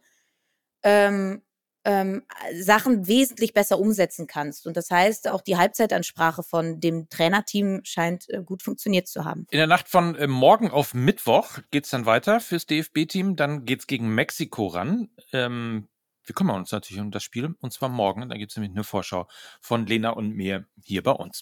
ähm, 0.83 1.42
ähm, 1.83 2.23
Sachen 2.53 3.07
wesentlich 3.07 3.53
besser 3.53 3.79
umsetzen 3.79 4.27
kannst. 4.27 4.67
Und 4.67 4.77
das 4.77 4.89
heißt, 4.89 5.29
auch 5.29 5.41
die 5.41 5.57
Halbzeitansprache 5.57 6.43
von 6.43 6.79
dem 6.79 7.09
Trainerteam 7.09 7.81
scheint 7.83 8.29
äh, 8.29 8.43
gut 8.43 8.63
funktioniert 8.63 9.07
zu 9.07 9.25
haben. 9.25 9.47
In 9.49 9.57
der 9.57 9.67
Nacht 9.67 9.89
von 9.89 10.15
äh, 10.15 10.27
morgen 10.27 10.69
auf 10.69 10.93
Mittwoch 10.93 11.59
geht's 11.71 11.89
dann 11.89 12.05
weiter 12.05 12.39
fürs 12.39 12.65
DFB-Team. 12.65 13.35
Dann 13.35 13.65
geht's 13.65 13.87
gegen 13.87 14.13
Mexiko 14.13 14.67
ran. 14.67 15.09
Ähm, 15.33 15.87
wir 16.23 16.35
kümmern 16.35 16.57
uns 16.57 16.71
natürlich 16.71 17.01
um 17.01 17.11
das 17.11 17.23
Spiel. 17.23 17.55
Und 17.59 17.73
zwar 17.73 17.89
morgen. 17.89 18.29
Da 18.29 18.37
gibt's 18.37 18.55
nämlich 18.55 18.71
eine 18.71 18.83
Vorschau 18.83 19.27
von 19.59 19.85
Lena 19.85 20.11
und 20.11 20.35
mir 20.35 20.65
hier 20.83 21.03
bei 21.03 21.11
uns. 21.11 21.41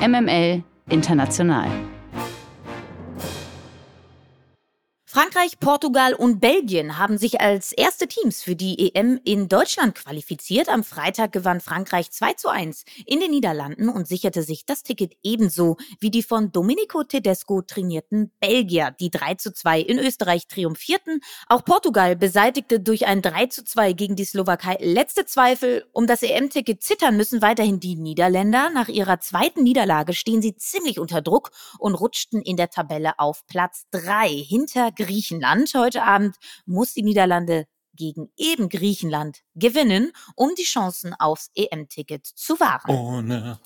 MML 0.00 0.64
International. 0.88 1.99
Frankreich, 5.12 5.58
Portugal 5.58 6.14
und 6.14 6.38
Belgien 6.38 6.96
haben 6.96 7.18
sich 7.18 7.40
als 7.40 7.72
erste 7.72 8.06
Teams 8.06 8.44
für 8.44 8.54
die 8.54 8.94
EM 8.94 9.18
in 9.24 9.48
Deutschland 9.48 9.96
qualifiziert. 9.96 10.68
Am 10.68 10.84
Freitag 10.84 11.32
gewann 11.32 11.60
Frankreich 11.60 12.12
2 12.12 12.34
zu 12.34 12.48
1 12.48 12.84
in 13.06 13.18
den 13.18 13.32
Niederlanden 13.32 13.88
und 13.88 14.06
sicherte 14.06 14.44
sich 14.44 14.66
das 14.66 14.84
Ticket 14.84 15.14
ebenso 15.24 15.78
wie 15.98 16.12
die 16.12 16.22
von 16.22 16.52
Domenico 16.52 17.02
Tedesco 17.02 17.60
trainierten 17.60 18.30
Belgier, 18.38 18.94
die 19.00 19.10
3 19.10 19.34
zu 19.34 19.52
2 19.52 19.80
in 19.80 19.98
Österreich 19.98 20.46
triumphierten. 20.46 21.18
Auch 21.48 21.64
Portugal 21.64 22.14
beseitigte 22.14 22.78
durch 22.78 23.08
ein 23.08 23.20
3 23.20 23.46
zu 23.46 23.64
2 23.64 23.94
gegen 23.94 24.14
die 24.14 24.24
Slowakei 24.24 24.76
letzte 24.78 25.26
Zweifel. 25.26 25.86
Um 25.90 26.06
das 26.06 26.22
EM-Ticket 26.22 26.84
zittern 26.84 27.16
müssen 27.16 27.42
weiterhin 27.42 27.80
die 27.80 27.96
Niederländer. 27.96 28.70
Nach 28.70 28.86
ihrer 28.86 29.18
zweiten 29.18 29.64
Niederlage 29.64 30.12
stehen 30.12 30.40
sie 30.40 30.54
ziemlich 30.54 31.00
unter 31.00 31.20
Druck 31.20 31.50
und 31.80 31.96
rutschten 31.96 32.42
in 32.42 32.56
der 32.56 32.70
Tabelle 32.70 33.18
auf 33.18 33.44
Platz 33.48 33.86
3 33.90 34.28
hinter 34.28 34.92
Griechenland. 35.04 35.72
Heute 35.74 36.02
Abend 36.02 36.36
muss 36.66 36.94
die 36.94 37.02
Niederlande 37.02 37.66
gegen 37.94 38.30
eben 38.36 38.68
Griechenland 38.68 39.40
gewinnen, 39.54 40.12
um 40.34 40.50
die 40.56 40.64
Chancen 40.64 41.14
aufs 41.18 41.50
EM-Ticket 41.54 42.26
zu 42.26 42.58
wahren. 42.58 42.90
Ohne. 42.90 43.58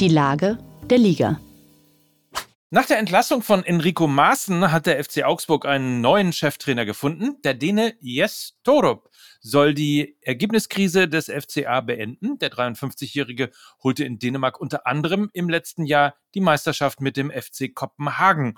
Die 0.00 0.08
Lage 0.08 0.58
der 0.88 0.98
Liga. 0.98 1.40
Nach 2.70 2.84
der 2.84 2.98
Entlassung 2.98 3.40
von 3.40 3.64
Enrico 3.64 4.06
Maaßen 4.06 4.70
hat 4.70 4.84
der 4.84 5.02
FC 5.02 5.24
Augsburg 5.24 5.64
einen 5.64 6.02
neuen 6.02 6.34
Cheftrainer 6.34 6.84
gefunden. 6.84 7.40
Der 7.42 7.54
Däne 7.54 7.94
Jes 8.00 8.58
Torup 8.62 9.08
soll 9.40 9.72
die 9.72 10.18
Ergebniskrise 10.20 11.08
des 11.08 11.30
FCA 11.30 11.80
beenden. 11.80 12.38
Der 12.40 12.52
53-Jährige 12.52 13.52
holte 13.82 14.04
in 14.04 14.18
Dänemark 14.18 14.60
unter 14.60 14.86
anderem 14.86 15.30
im 15.32 15.48
letzten 15.48 15.86
Jahr 15.86 16.16
die 16.34 16.42
Meisterschaft 16.42 17.00
mit 17.00 17.16
dem 17.16 17.30
FC 17.30 17.74
Kopenhagen. 17.74 18.56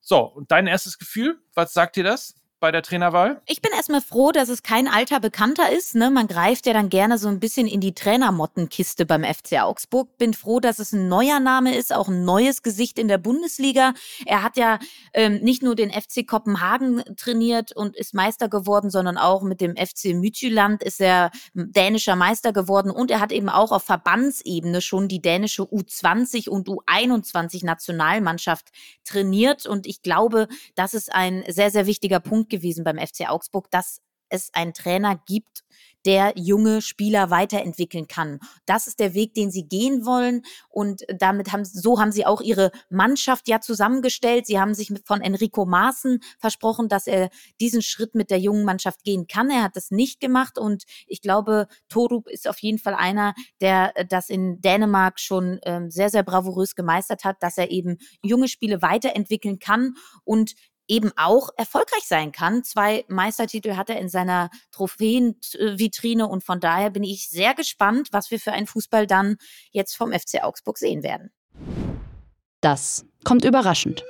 So, 0.00 0.20
und 0.20 0.52
dein 0.52 0.68
erstes 0.68 0.96
Gefühl, 0.96 1.40
was 1.54 1.74
sagt 1.74 1.96
dir 1.96 2.04
das? 2.04 2.36
Bei 2.60 2.72
der 2.72 2.82
Trainerwahl? 2.82 3.40
Ich 3.46 3.62
bin 3.62 3.70
erstmal 3.72 4.00
froh, 4.00 4.32
dass 4.32 4.48
es 4.48 4.62
kein 4.62 4.88
alter 4.88 5.20
Bekannter 5.20 5.70
ist. 5.70 5.94
Ne? 5.94 6.10
Man 6.10 6.26
greift 6.26 6.66
ja 6.66 6.72
dann 6.72 6.88
gerne 6.88 7.18
so 7.18 7.28
ein 7.28 7.40
bisschen 7.40 7.66
in 7.66 7.80
die 7.80 7.94
Trainermottenkiste 7.94 9.06
beim 9.06 9.24
FC 9.24 9.60
Augsburg. 9.60 10.18
Bin 10.18 10.34
froh, 10.34 10.58
dass 10.60 10.78
es 10.78 10.92
ein 10.92 11.08
neuer 11.08 11.40
Name 11.40 11.76
ist, 11.76 11.94
auch 11.94 12.08
ein 12.08 12.24
neues 12.24 12.62
Gesicht 12.62 12.98
in 12.98 13.08
der 13.08 13.18
Bundesliga. 13.18 13.94
Er 14.26 14.42
hat 14.42 14.56
ja 14.56 14.78
ähm, 15.14 15.36
nicht 15.36 15.62
nur 15.62 15.76
den 15.76 15.90
FC 15.90 16.26
Kopenhagen 16.26 17.02
trainiert 17.16 17.72
und 17.72 17.96
ist 17.96 18.14
Meister 18.14 18.48
geworden, 18.48 18.90
sondern 18.90 19.18
auch 19.18 19.42
mit 19.42 19.60
dem 19.60 19.76
FC 19.76 20.14
Midtjylland 20.14 20.82
ist 20.82 21.00
er 21.00 21.30
dänischer 21.54 22.16
Meister 22.16 22.52
geworden 22.52 22.90
und 22.90 23.10
er 23.10 23.20
hat 23.20 23.32
eben 23.32 23.48
auch 23.48 23.70
auf 23.70 23.84
Verbandsebene 23.84 24.80
schon 24.80 25.08
die 25.08 25.22
dänische 25.22 25.62
U20 25.62 26.48
und 26.48 26.68
U21 26.68 27.64
Nationalmannschaft 27.64 28.68
trainiert 29.04 29.66
und 29.66 29.86
ich 29.86 30.02
glaube, 30.02 30.48
das 30.74 30.94
ist 30.94 31.12
ein 31.12 31.44
sehr, 31.48 31.70
sehr 31.70 31.86
wichtiger 31.86 32.20
Punkt 32.20 32.47
Gewesen 32.48 32.84
beim 32.84 32.98
FC 32.98 33.28
Augsburg, 33.28 33.70
dass 33.70 34.00
es 34.30 34.50
einen 34.52 34.74
Trainer 34.74 35.20
gibt, 35.26 35.64
der 36.04 36.32
junge 36.36 36.80
Spieler 36.80 37.30
weiterentwickeln 37.30 38.06
kann. 38.06 38.38
Das 38.66 38.86
ist 38.86 39.00
der 39.00 39.14
Weg, 39.14 39.34
den 39.34 39.50
sie 39.50 39.66
gehen 39.66 40.06
wollen. 40.06 40.42
Und 40.68 41.04
damit 41.08 41.52
haben, 41.52 41.64
so 41.64 42.00
haben 42.00 42.12
sie 42.12 42.24
auch 42.24 42.40
ihre 42.40 42.70
Mannschaft 42.88 43.48
ja 43.48 43.60
zusammengestellt. 43.60 44.46
Sie 44.46 44.60
haben 44.60 44.74
sich 44.74 44.92
von 45.04 45.20
Enrico 45.20 45.66
Maaßen 45.66 46.20
versprochen, 46.38 46.88
dass 46.88 47.06
er 47.08 47.30
diesen 47.60 47.82
Schritt 47.82 48.14
mit 48.14 48.30
der 48.30 48.38
jungen 48.38 48.64
Mannschaft 48.64 49.02
gehen 49.02 49.26
kann. 49.26 49.50
Er 49.50 49.62
hat 49.62 49.76
das 49.76 49.90
nicht 49.90 50.20
gemacht. 50.20 50.56
Und 50.56 50.84
ich 51.06 51.20
glaube, 51.20 51.66
Torup 51.88 52.28
ist 52.28 52.48
auf 52.48 52.58
jeden 52.60 52.78
Fall 52.78 52.94
einer, 52.94 53.34
der 53.60 53.92
das 54.08 54.30
in 54.30 54.60
Dänemark 54.60 55.18
schon 55.18 55.58
ähm, 55.64 55.90
sehr, 55.90 56.10
sehr 56.10 56.22
bravourös 56.22 56.74
gemeistert 56.74 57.24
hat, 57.24 57.42
dass 57.42 57.58
er 57.58 57.70
eben 57.70 57.98
junge 58.22 58.48
Spiele 58.48 58.82
weiterentwickeln 58.82 59.58
kann 59.58 59.94
und 60.24 60.54
eben 60.88 61.12
auch 61.16 61.50
erfolgreich 61.56 62.04
sein 62.06 62.32
kann. 62.32 62.64
Zwei 62.64 63.04
Meistertitel 63.08 63.76
hat 63.76 63.90
er 63.90 64.00
in 64.00 64.08
seiner 64.08 64.50
Trophäenvitrine 64.72 66.26
und 66.26 66.42
von 66.42 66.60
daher 66.60 66.90
bin 66.90 67.04
ich 67.04 67.28
sehr 67.28 67.54
gespannt, 67.54 68.08
was 68.10 68.30
wir 68.30 68.40
für 68.40 68.52
einen 68.52 68.66
Fußball 68.66 69.06
dann 69.06 69.36
jetzt 69.70 69.96
vom 69.96 70.12
FC 70.12 70.42
Augsburg 70.42 70.78
sehen 70.78 71.02
werden. 71.02 71.30
Das 72.60 73.04
kommt 73.24 73.44
überraschend. 73.44 74.04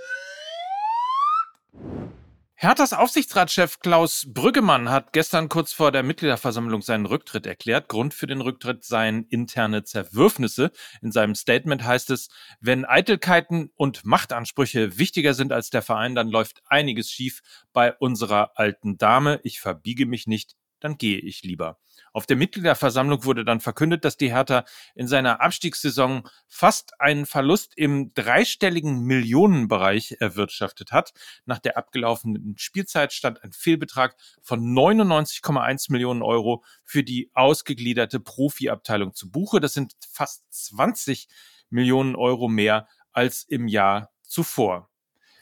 Herthas 2.61 2.93
Aufsichtsratschef 2.93 3.79
Klaus 3.79 4.27
Brüggemann 4.27 4.91
hat 4.91 5.13
gestern 5.13 5.49
kurz 5.49 5.73
vor 5.73 5.93
der 5.93 6.03
Mitgliederversammlung 6.03 6.83
seinen 6.83 7.07
Rücktritt 7.07 7.47
erklärt. 7.47 7.89
Grund 7.89 8.15
für 8.15 8.27
den 8.27 8.41
Rücktritt 8.41 8.83
seien 8.83 9.27
interne 9.29 9.85
Zerwürfnisse. 9.85 10.73
In 11.01 11.13
seinem 11.13 11.37
Statement 11.37 11.85
heißt 11.85 12.11
es, 12.11 12.31
wenn 12.59 12.85
Eitelkeiten 12.85 13.71
und 13.77 14.05
Machtansprüche 14.05 14.99
wichtiger 14.99 15.35
sind 15.35 15.53
als 15.53 15.71
der 15.71 15.83
Verein, 15.83 16.17
dann 16.17 16.31
läuft 16.31 16.61
einiges 16.67 17.13
schief 17.13 17.43
bei 17.73 17.95
unserer 17.95 18.51
alten 18.57 18.99
Dame. 18.99 19.39
Ich 19.45 19.61
verbiege 19.61 20.07
mich 20.07 20.27
nicht, 20.27 20.57
dann 20.81 20.99
gehe 20.99 21.19
ich 21.19 21.43
lieber. 21.43 21.79
Auf 22.13 22.27
der 22.27 22.37
Mitgliederversammlung 22.37 23.25
wurde 23.25 23.45
dann 23.45 23.61
verkündet, 23.61 24.05
dass 24.05 24.17
die 24.17 24.33
Hertha 24.33 24.65
in 24.95 25.09
seiner 25.09 25.41
Abstiegssaison 25.41 26.29
fast 26.47 27.01
einen 27.01 27.27
Verlust 27.27 27.73
im 27.77 28.13
dreistelligen 28.15 29.01
Millionenbereich 29.01 30.17
erwirtschaftet 30.21 30.93
hat. 30.93 31.13
Nach 31.45 31.59
der 31.59 31.77
abgelaufenen 31.77 32.57
Spielzeit 32.59 33.13
stand 33.13 33.43
ein 33.43 33.53
Fehlbetrag 33.53 34.17
von 34.43 34.61
99,1 34.61 35.91
Millionen 35.93 36.23
Euro 36.23 36.65
für 36.85 37.03
die 37.03 37.31
ausgegliederte 37.35 38.21
Profiabteilung 38.21 39.15
zu 39.15 39.31
Buche. 39.31 39.61
Das 39.61 39.75
sind 39.75 39.95
fast 40.11 40.45
20 40.51 41.29
Millionen 41.71 42.17
Euro 42.17 42.49
mehr 42.49 42.89
als 43.13 43.43
im 43.43 43.69
Jahr 43.69 44.11
zuvor. 44.23 44.91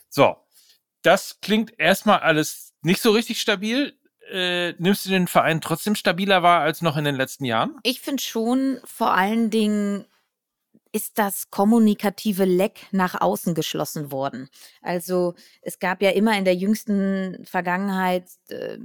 So, 0.08 0.36
das 1.02 1.40
klingt 1.40 1.78
erstmal 1.78 2.20
alles 2.20 2.74
nicht 2.82 3.02
so 3.02 3.10
richtig 3.10 3.40
stabil 3.40 3.98
äh, 4.30 4.74
nimmst 4.78 5.06
du 5.06 5.10
den 5.10 5.26
Verein 5.26 5.60
trotzdem 5.60 5.94
stabiler 5.94 6.42
wahr 6.42 6.60
als 6.60 6.82
noch 6.82 6.96
in 6.96 7.04
den 7.04 7.14
letzten 7.14 7.44
Jahren? 7.44 7.76
Ich 7.82 8.00
finde 8.00 8.22
schon, 8.22 8.78
vor 8.84 9.12
allen 9.12 9.50
Dingen 9.50 10.06
ist 10.92 11.18
das 11.18 11.50
kommunikative 11.50 12.44
Leck 12.44 12.86
nach 12.90 13.20
außen 13.20 13.54
geschlossen 13.54 14.10
worden. 14.12 14.48
Also 14.80 15.34
es 15.60 15.78
gab 15.78 16.00
ja 16.00 16.10
immer 16.10 16.38
in 16.38 16.44
der 16.46 16.54
jüngsten 16.54 17.44
Vergangenheit 17.44 18.30
äh, 18.48 18.78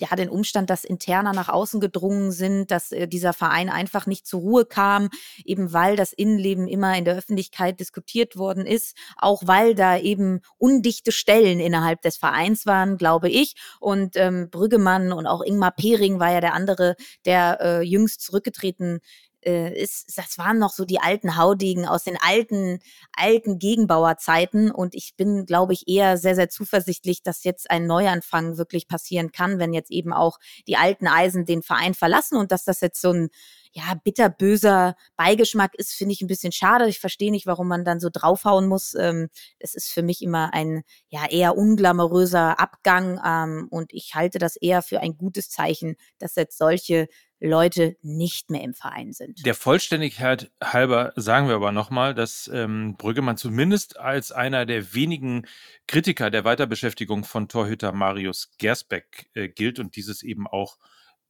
ja, 0.00 0.14
den 0.16 0.28
Umstand, 0.28 0.70
dass 0.70 0.84
interner 0.84 1.32
nach 1.32 1.48
außen 1.48 1.80
gedrungen 1.80 2.32
sind, 2.32 2.70
dass 2.70 2.92
äh, 2.92 3.06
dieser 3.06 3.32
Verein 3.32 3.68
einfach 3.68 4.06
nicht 4.06 4.26
zur 4.26 4.40
Ruhe 4.40 4.64
kam, 4.64 5.10
eben 5.44 5.72
weil 5.72 5.96
das 5.96 6.12
Innenleben 6.12 6.66
immer 6.68 6.96
in 6.96 7.04
der 7.04 7.16
Öffentlichkeit 7.16 7.78
diskutiert 7.80 8.36
worden 8.36 8.66
ist, 8.66 8.96
auch 9.16 9.42
weil 9.46 9.74
da 9.74 9.98
eben 9.98 10.40
undichte 10.58 11.12
Stellen 11.12 11.60
innerhalb 11.60 12.00
des 12.02 12.16
Vereins 12.16 12.66
waren, 12.66 12.96
glaube 12.96 13.28
ich. 13.28 13.54
Und 13.80 14.16
ähm, 14.16 14.48
Brüggemann 14.50 15.12
und 15.12 15.26
auch 15.26 15.42
Ingmar 15.42 15.72
Pering 15.72 16.18
war 16.18 16.32
ja 16.32 16.40
der 16.40 16.54
andere, 16.54 16.96
der 17.24 17.58
äh, 17.60 17.82
jüngst 17.82 18.22
zurückgetreten 18.22 19.00
äh, 19.44 19.80
ist, 19.80 20.16
das 20.16 20.38
waren 20.38 20.58
noch 20.58 20.72
so 20.72 20.84
die 20.84 21.00
alten 21.00 21.36
Haudegen 21.36 21.86
aus 21.86 22.04
den 22.04 22.16
alten, 22.20 22.80
alten 23.16 23.58
Gegenbauerzeiten. 23.58 24.70
Und 24.70 24.94
ich 24.94 25.14
bin, 25.16 25.46
glaube 25.46 25.72
ich, 25.72 25.88
eher 25.88 26.16
sehr, 26.18 26.34
sehr 26.34 26.48
zuversichtlich, 26.48 27.22
dass 27.22 27.44
jetzt 27.44 27.70
ein 27.70 27.86
Neuanfang 27.86 28.58
wirklich 28.58 28.88
passieren 28.88 29.32
kann, 29.32 29.58
wenn 29.58 29.72
jetzt 29.72 29.90
eben 29.90 30.12
auch 30.12 30.38
die 30.66 30.76
alten 30.76 31.06
Eisen 31.06 31.44
den 31.44 31.62
Verein 31.62 31.94
verlassen 31.94 32.36
und 32.36 32.52
dass 32.52 32.64
das 32.64 32.80
jetzt 32.80 33.00
so 33.00 33.12
ein 33.12 33.28
ja, 33.74 33.94
bitterböser 34.04 34.96
Beigeschmack 35.16 35.74
ist, 35.76 35.94
finde 35.94 36.12
ich 36.12 36.20
ein 36.20 36.26
bisschen 36.26 36.52
schade. 36.52 36.86
Ich 36.88 37.00
verstehe 37.00 37.30
nicht, 37.30 37.46
warum 37.46 37.68
man 37.68 37.84
dann 37.84 38.00
so 38.00 38.10
draufhauen 38.12 38.68
muss. 38.68 38.94
Ähm, 38.94 39.28
es 39.58 39.74
ist 39.74 39.88
für 39.90 40.02
mich 40.02 40.22
immer 40.22 40.52
ein 40.52 40.82
ja 41.08 41.26
eher 41.30 41.56
unglamouröser 41.56 42.60
Abgang 42.60 43.20
ähm, 43.24 43.68
und 43.70 43.92
ich 43.94 44.14
halte 44.14 44.38
das 44.38 44.56
eher 44.56 44.82
für 44.82 45.00
ein 45.00 45.16
gutes 45.16 45.48
Zeichen, 45.48 45.96
dass 46.18 46.36
jetzt 46.36 46.58
solche 46.58 47.08
Leute 47.42 47.96
nicht 48.02 48.50
mehr 48.50 48.62
im 48.62 48.72
Verein 48.72 49.12
sind. 49.12 49.44
Der 49.44 49.54
Vollständigkeit 49.54 50.52
halber 50.62 51.12
sagen 51.16 51.48
wir 51.48 51.56
aber 51.56 51.72
nochmal, 51.72 52.14
dass 52.14 52.48
ähm, 52.52 52.96
Brüggemann 52.96 53.36
zumindest 53.36 53.98
als 53.98 54.30
einer 54.30 54.64
der 54.64 54.94
wenigen 54.94 55.46
Kritiker 55.88 56.30
der 56.30 56.44
Weiterbeschäftigung 56.44 57.24
von 57.24 57.48
Torhüter 57.48 57.90
Marius 57.92 58.52
Gersbeck 58.58 59.28
äh, 59.34 59.48
gilt 59.48 59.80
und 59.80 59.96
dieses 59.96 60.22
eben 60.22 60.46
auch 60.46 60.78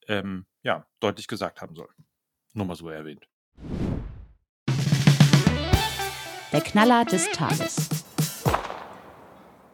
ähm, 0.06 0.44
ja, 0.62 0.86
deutlich 1.00 1.28
gesagt 1.28 1.62
haben 1.62 1.74
soll. 1.74 1.88
Nur 2.52 2.66
mal 2.66 2.76
so 2.76 2.90
erwähnt. 2.90 3.26
Der 6.52 6.60
Knaller 6.60 7.06
des 7.06 7.30
Tages. 7.30 8.01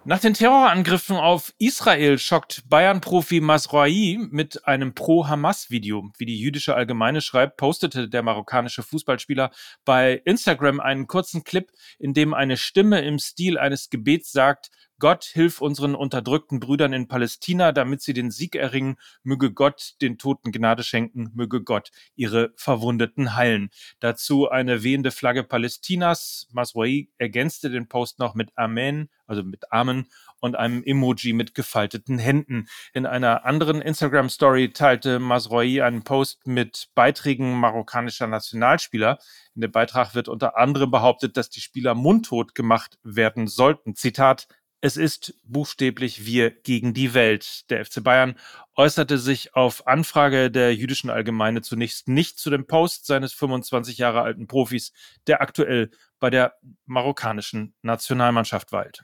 Nach 0.08 0.20
den 0.20 0.32
Terrorangriffen 0.32 1.16
auf 1.16 1.52
Israel 1.58 2.16
schockt 2.16 2.66
Bayern-Profi 2.70 3.42
Masroi 3.42 4.16
mit 4.30 4.66
einem 4.66 4.94
Pro-Hamas-Video. 4.94 6.10
Wie 6.16 6.24
die 6.24 6.40
jüdische 6.40 6.74
Allgemeine 6.74 7.20
schreibt, 7.20 7.58
postete 7.58 8.08
der 8.08 8.22
marokkanische 8.22 8.82
Fußballspieler 8.82 9.50
bei 9.84 10.22
Instagram 10.24 10.80
einen 10.80 11.08
kurzen 11.08 11.44
Clip, 11.44 11.70
in 11.98 12.14
dem 12.14 12.32
eine 12.32 12.56
Stimme 12.56 13.02
im 13.02 13.18
Stil 13.18 13.58
eines 13.58 13.90
Gebets 13.90 14.32
sagt, 14.32 14.70
Gott 15.00 15.24
hilf 15.24 15.60
unseren 15.60 15.94
unterdrückten 15.94 16.58
Brüdern 16.58 16.92
in 16.92 17.06
Palästina, 17.06 17.70
damit 17.70 18.02
sie 18.02 18.14
den 18.14 18.32
Sieg 18.32 18.56
erringen. 18.56 18.96
Möge 19.22 19.52
Gott 19.52 19.94
den 20.00 20.18
Toten 20.18 20.50
Gnade 20.50 20.82
schenken. 20.82 21.30
Möge 21.34 21.62
Gott 21.62 21.90
ihre 22.16 22.52
Verwundeten 22.56 23.36
heilen. 23.36 23.70
Dazu 24.00 24.48
eine 24.48 24.82
wehende 24.82 25.12
Flagge 25.12 25.44
Palästinas. 25.44 26.48
Masroi 26.50 27.08
ergänzte 27.16 27.70
den 27.70 27.88
Post 27.88 28.18
noch 28.18 28.34
mit 28.34 28.50
Amen, 28.56 29.08
also 29.26 29.44
mit 29.44 29.72
Amen 29.72 30.08
und 30.40 30.56
einem 30.56 30.82
Emoji 30.82 31.32
mit 31.32 31.54
gefalteten 31.54 32.18
Händen. 32.18 32.68
In 32.92 33.06
einer 33.06 33.44
anderen 33.44 33.80
Instagram 33.80 34.28
Story 34.28 34.72
teilte 34.72 35.20
Masroi 35.20 35.82
einen 35.82 36.02
Post 36.02 36.46
mit 36.46 36.88
Beiträgen 36.94 37.54
marokkanischer 37.54 38.26
Nationalspieler. 38.26 39.18
In 39.54 39.60
dem 39.60 39.72
Beitrag 39.72 40.16
wird 40.16 40.28
unter 40.28 40.56
anderem 40.56 40.90
behauptet, 40.90 41.36
dass 41.36 41.50
die 41.50 41.60
Spieler 41.60 41.94
mundtot 41.94 42.54
gemacht 42.54 42.98
werden 43.04 43.46
sollten. 43.46 43.94
Zitat 43.94 44.48
es 44.80 44.96
ist 44.96 45.34
buchstäblich 45.44 46.24
wir 46.24 46.50
gegen 46.50 46.94
die 46.94 47.14
Welt. 47.14 47.68
Der 47.70 47.84
FC 47.84 48.02
Bayern 48.02 48.36
äußerte 48.76 49.18
sich 49.18 49.54
auf 49.54 49.86
Anfrage 49.86 50.50
der 50.50 50.74
jüdischen 50.74 51.10
Allgemeine 51.10 51.62
zunächst 51.62 52.08
nicht 52.08 52.38
zu 52.38 52.50
dem 52.50 52.66
Post 52.66 53.06
seines 53.06 53.32
25 53.32 53.98
Jahre 53.98 54.22
alten 54.22 54.46
Profis, 54.46 54.92
der 55.26 55.40
aktuell 55.40 55.90
bei 56.20 56.30
der 56.30 56.54
marokkanischen 56.86 57.74
Nationalmannschaft 57.82 58.72
weilt. 58.72 59.02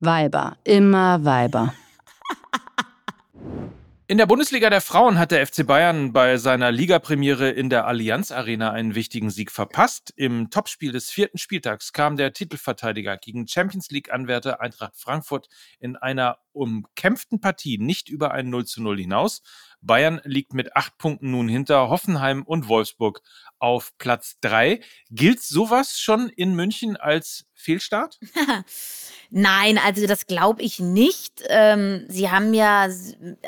Weiber, 0.00 0.56
immer 0.64 1.24
Weiber. 1.24 1.74
In 4.08 4.18
der 4.18 4.26
Bundesliga 4.26 4.70
der 4.70 4.80
Frauen 4.80 5.18
hat 5.18 5.32
der 5.32 5.44
FC 5.44 5.66
Bayern 5.66 6.12
bei 6.12 6.36
seiner 6.36 6.70
Ligapremiere 6.70 7.50
in 7.50 7.70
der 7.70 7.88
Allianz 7.88 8.30
Arena 8.30 8.70
einen 8.70 8.94
wichtigen 8.94 9.30
Sieg 9.30 9.50
verpasst. 9.50 10.12
Im 10.14 10.48
Topspiel 10.48 10.92
des 10.92 11.10
vierten 11.10 11.38
Spieltags 11.38 11.92
kam 11.92 12.16
der 12.16 12.32
Titelverteidiger 12.32 13.16
gegen 13.16 13.48
Champions 13.48 13.90
League 13.90 14.12
Anwärter 14.12 14.60
Eintracht 14.60 14.96
Frankfurt 14.96 15.48
in 15.80 15.96
einer 15.96 16.38
umkämpften 16.52 17.40
Partie 17.40 17.78
nicht 17.78 18.08
über 18.08 18.30
ein 18.30 18.48
0 18.48 18.66
zu 18.66 18.80
0 18.80 18.96
hinaus. 18.96 19.42
Bayern 19.86 20.20
liegt 20.24 20.52
mit 20.52 20.76
acht 20.76 20.98
Punkten 20.98 21.30
nun 21.30 21.48
hinter 21.48 21.88
Hoffenheim 21.88 22.42
und 22.42 22.68
Wolfsburg 22.68 23.22
auf 23.58 23.92
Platz 23.98 24.36
drei. 24.40 24.80
Gilt 25.10 25.40
sowas 25.40 25.98
schon 25.98 26.28
in 26.28 26.54
München 26.54 26.96
als 26.96 27.46
Fehlstart? 27.54 28.18
Nein, 29.30 29.78
also 29.78 30.06
das 30.06 30.26
glaube 30.26 30.62
ich 30.62 30.78
nicht. 30.78 31.42
Ähm, 31.48 32.04
sie 32.08 32.30
haben 32.30 32.52
ja 32.52 32.88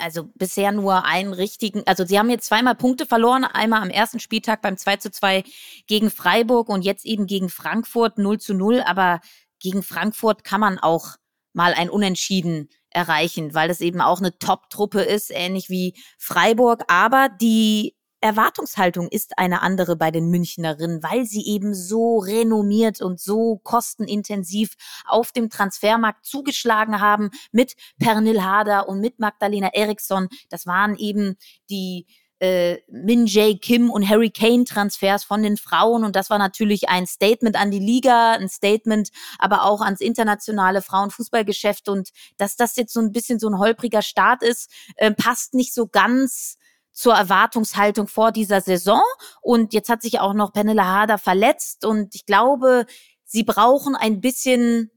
also 0.00 0.30
bisher 0.34 0.72
nur 0.72 1.04
einen 1.04 1.32
richtigen, 1.32 1.82
also 1.86 2.04
sie 2.04 2.18
haben 2.18 2.30
jetzt 2.30 2.46
zweimal 2.46 2.74
Punkte 2.74 3.06
verloren, 3.06 3.44
einmal 3.44 3.82
am 3.82 3.90
ersten 3.90 4.20
Spieltag 4.20 4.62
beim 4.62 4.76
2 4.76 4.96
zu 4.96 5.10
2 5.10 5.44
gegen 5.86 6.10
Freiburg 6.10 6.68
und 6.68 6.84
jetzt 6.84 7.04
eben 7.04 7.26
gegen 7.26 7.48
Frankfurt 7.48 8.18
0 8.18 8.38
zu 8.38 8.54
0, 8.54 8.82
aber 8.86 9.20
gegen 9.60 9.82
Frankfurt 9.82 10.44
kann 10.44 10.60
man 10.60 10.78
auch 10.78 11.16
mal 11.52 11.74
ein 11.74 11.90
Unentschieden 11.90 12.68
erreichen, 12.90 13.54
weil 13.54 13.68
das 13.68 13.80
eben 13.80 14.00
auch 14.00 14.18
eine 14.20 14.38
Top-Truppe 14.38 15.02
ist, 15.02 15.30
ähnlich 15.30 15.68
wie 15.68 15.94
Freiburg. 16.18 16.82
Aber 16.88 17.28
die 17.28 17.94
Erwartungshaltung 18.20 19.08
ist 19.08 19.38
eine 19.38 19.62
andere 19.62 19.96
bei 19.96 20.10
den 20.10 20.28
Münchnerinnen, 20.28 21.02
weil 21.02 21.24
sie 21.24 21.46
eben 21.46 21.74
so 21.74 22.18
renommiert 22.18 23.00
und 23.00 23.20
so 23.20 23.58
kostenintensiv 23.58 24.74
auf 25.06 25.30
dem 25.30 25.50
Transfermarkt 25.50 26.24
zugeschlagen 26.24 27.00
haben 27.00 27.30
mit 27.52 27.74
Pernil 27.98 28.42
Harder 28.42 28.88
und 28.88 29.00
mit 29.00 29.20
Magdalena 29.20 29.68
Eriksson. 29.68 30.28
Das 30.48 30.66
waren 30.66 30.96
eben 30.96 31.36
die 31.70 32.06
äh, 32.40 32.78
Min 32.88 33.26
Jae 33.26 33.56
Kim 33.56 33.90
und 33.90 34.08
Harry 34.08 34.30
Kane 34.30 34.64
Transfers 34.64 35.24
von 35.24 35.42
den 35.42 35.56
Frauen 35.56 36.04
und 36.04 36.16
das 36.16 36.30
war 36.30 36.38
natürlich 36.38 36.88
ein 36.88 37.06
Statement 37.06 37.56
an 37.56 37.70
die 37.70 37.78
Liga, 37.78 38.32
ein 38.32 38.48
Statement 38.48 39.10
aber 39.38 39.64
auch 39.64 39.80
ans 39.80 40.00
internationale 40.00 40.82
Frauenfußballgeschäft 40.82 41.88
und 41.88 42.10
dass 42.36 42.56
das 42.56 42.76
jetzt 42.76 42.92
so 42.92 43.00
ein 43.00 43.12
bisschen 43.12 43.38
so 43.38 43.48
ein 43.48 43.58
holpriger 43.58 44.02
Start 44.02 44.42
ist, 44.42 44.70
äh, 44.96 45.12
passt 45.12 45.54
nicht 45.54 45.74
so 45.74 45.86
ganz 45.86 46.56
zur 46.98 47.14
Erwartungshaltung 47.14 48.08
vor 48.08 48.32
dieser 48.32 48.60
Saison. 48.60 49.02
Und 49.40 49.72
jetzt 49.72 49.88
hat 49.88 50.02
sich 50.02 50.18
auch 50.18 50.34
noch 50.34 50.52
Penela 50.52 50.84
Harder 50.84 51.16
verletzt. 51.18 51.84
Und 51.84 52.16
ich 52.16 52.26
glaube, 52.26 52.86
sie 53.24 53.44
brauchen 53.44 53.94
ein 53.94 54.20
bisschen 54.20 54.90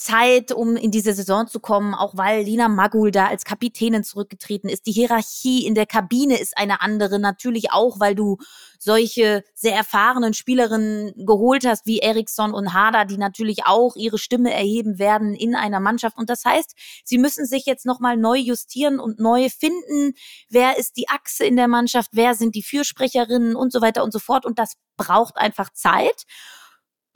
Zeit, 0.00 0.50
um 0.50 0.76
in 0.76 0.90
diese 0.90 1.12
Saison 1.12 1.46
zu 1.46 1.60
kommen, 1.60 1.94
auch 1.94 2.16
weil 2.16 2.44
Lina 2.44 2.68
Magul 2.68 3.10
da 3.10 3.26
als 3.26 3.44
Kapitänin 3.44 4.02
zurückgetreten 4.02 4.70
ist. 4.70 4.86
Die 4.86 4.92
Hierarchie 4.92 5.66
in 5.66 5.74
der 5.74 5.84
Kabine 5.84 6.40
ist 6.40 6.56
eine 6.56 6.80
andere, 6.80 7.18
natürlich 7.18 7.70
auch, 7.70 8.00
weil 8.00 8.14
du 8.14 8.38
solche 8.78 9.44
sehr 9.54 9.74
erfahrenen 9.76 10.32
Spielerinnen 10.32 11.12
geholt 11.26 11.66
hast, 11.66 11.84
wie 11.84 11.98
Eriksson 11.98 12.54
und 12.54 12.72
Hader, 12.72 13.04
die 13.04 13.18
natürlich 13.18 13.66
auch 13.66 13.94
ihre 13.94 14.16
Stimme 14.16 14.54
erheben 14.54 14.98
werden 14.98 15.34
in 15.34 15.54
einer 15.54 15.80
Mannschaft. 15.80 16.16
Und 16.16 16.30
das 16.30 16.46
heißt, 16.46 16.74
sie 17.04 17.18
müssen 17.18 17.44
sich 17.44 17.66
jetzt 17.66 17.84
nochmal 17.84 18.16
neu 18.16 18.38
justieren 18.38 19.00
und 19.00 19.20
neu 19.20 19.50
finden. 19.50 20.14
Wer 20.48 20.78
ist 20.78 20.96
die 20.96 21.10
Achse 21.10 21.44
in 21.44 21.56
der 21.56 21.68
Mannschaft? 21.68 22.12
Wer 22.12 22.34
sind 22.34 22.54
die 22.54 22.62
Fürsprecherinnen 22.62 23.54
und 23.54 23.70
so 23.70 23.82
weiter 23.82 24.02
und 24.02 24.14
so 24.14 24.18
fort? 24.18 24.46
Und 24.46 24.58
das 24.58 24.76
braucht 24.96 25.36
einfach 25.36 25.70
Zeit. 25.74 26.24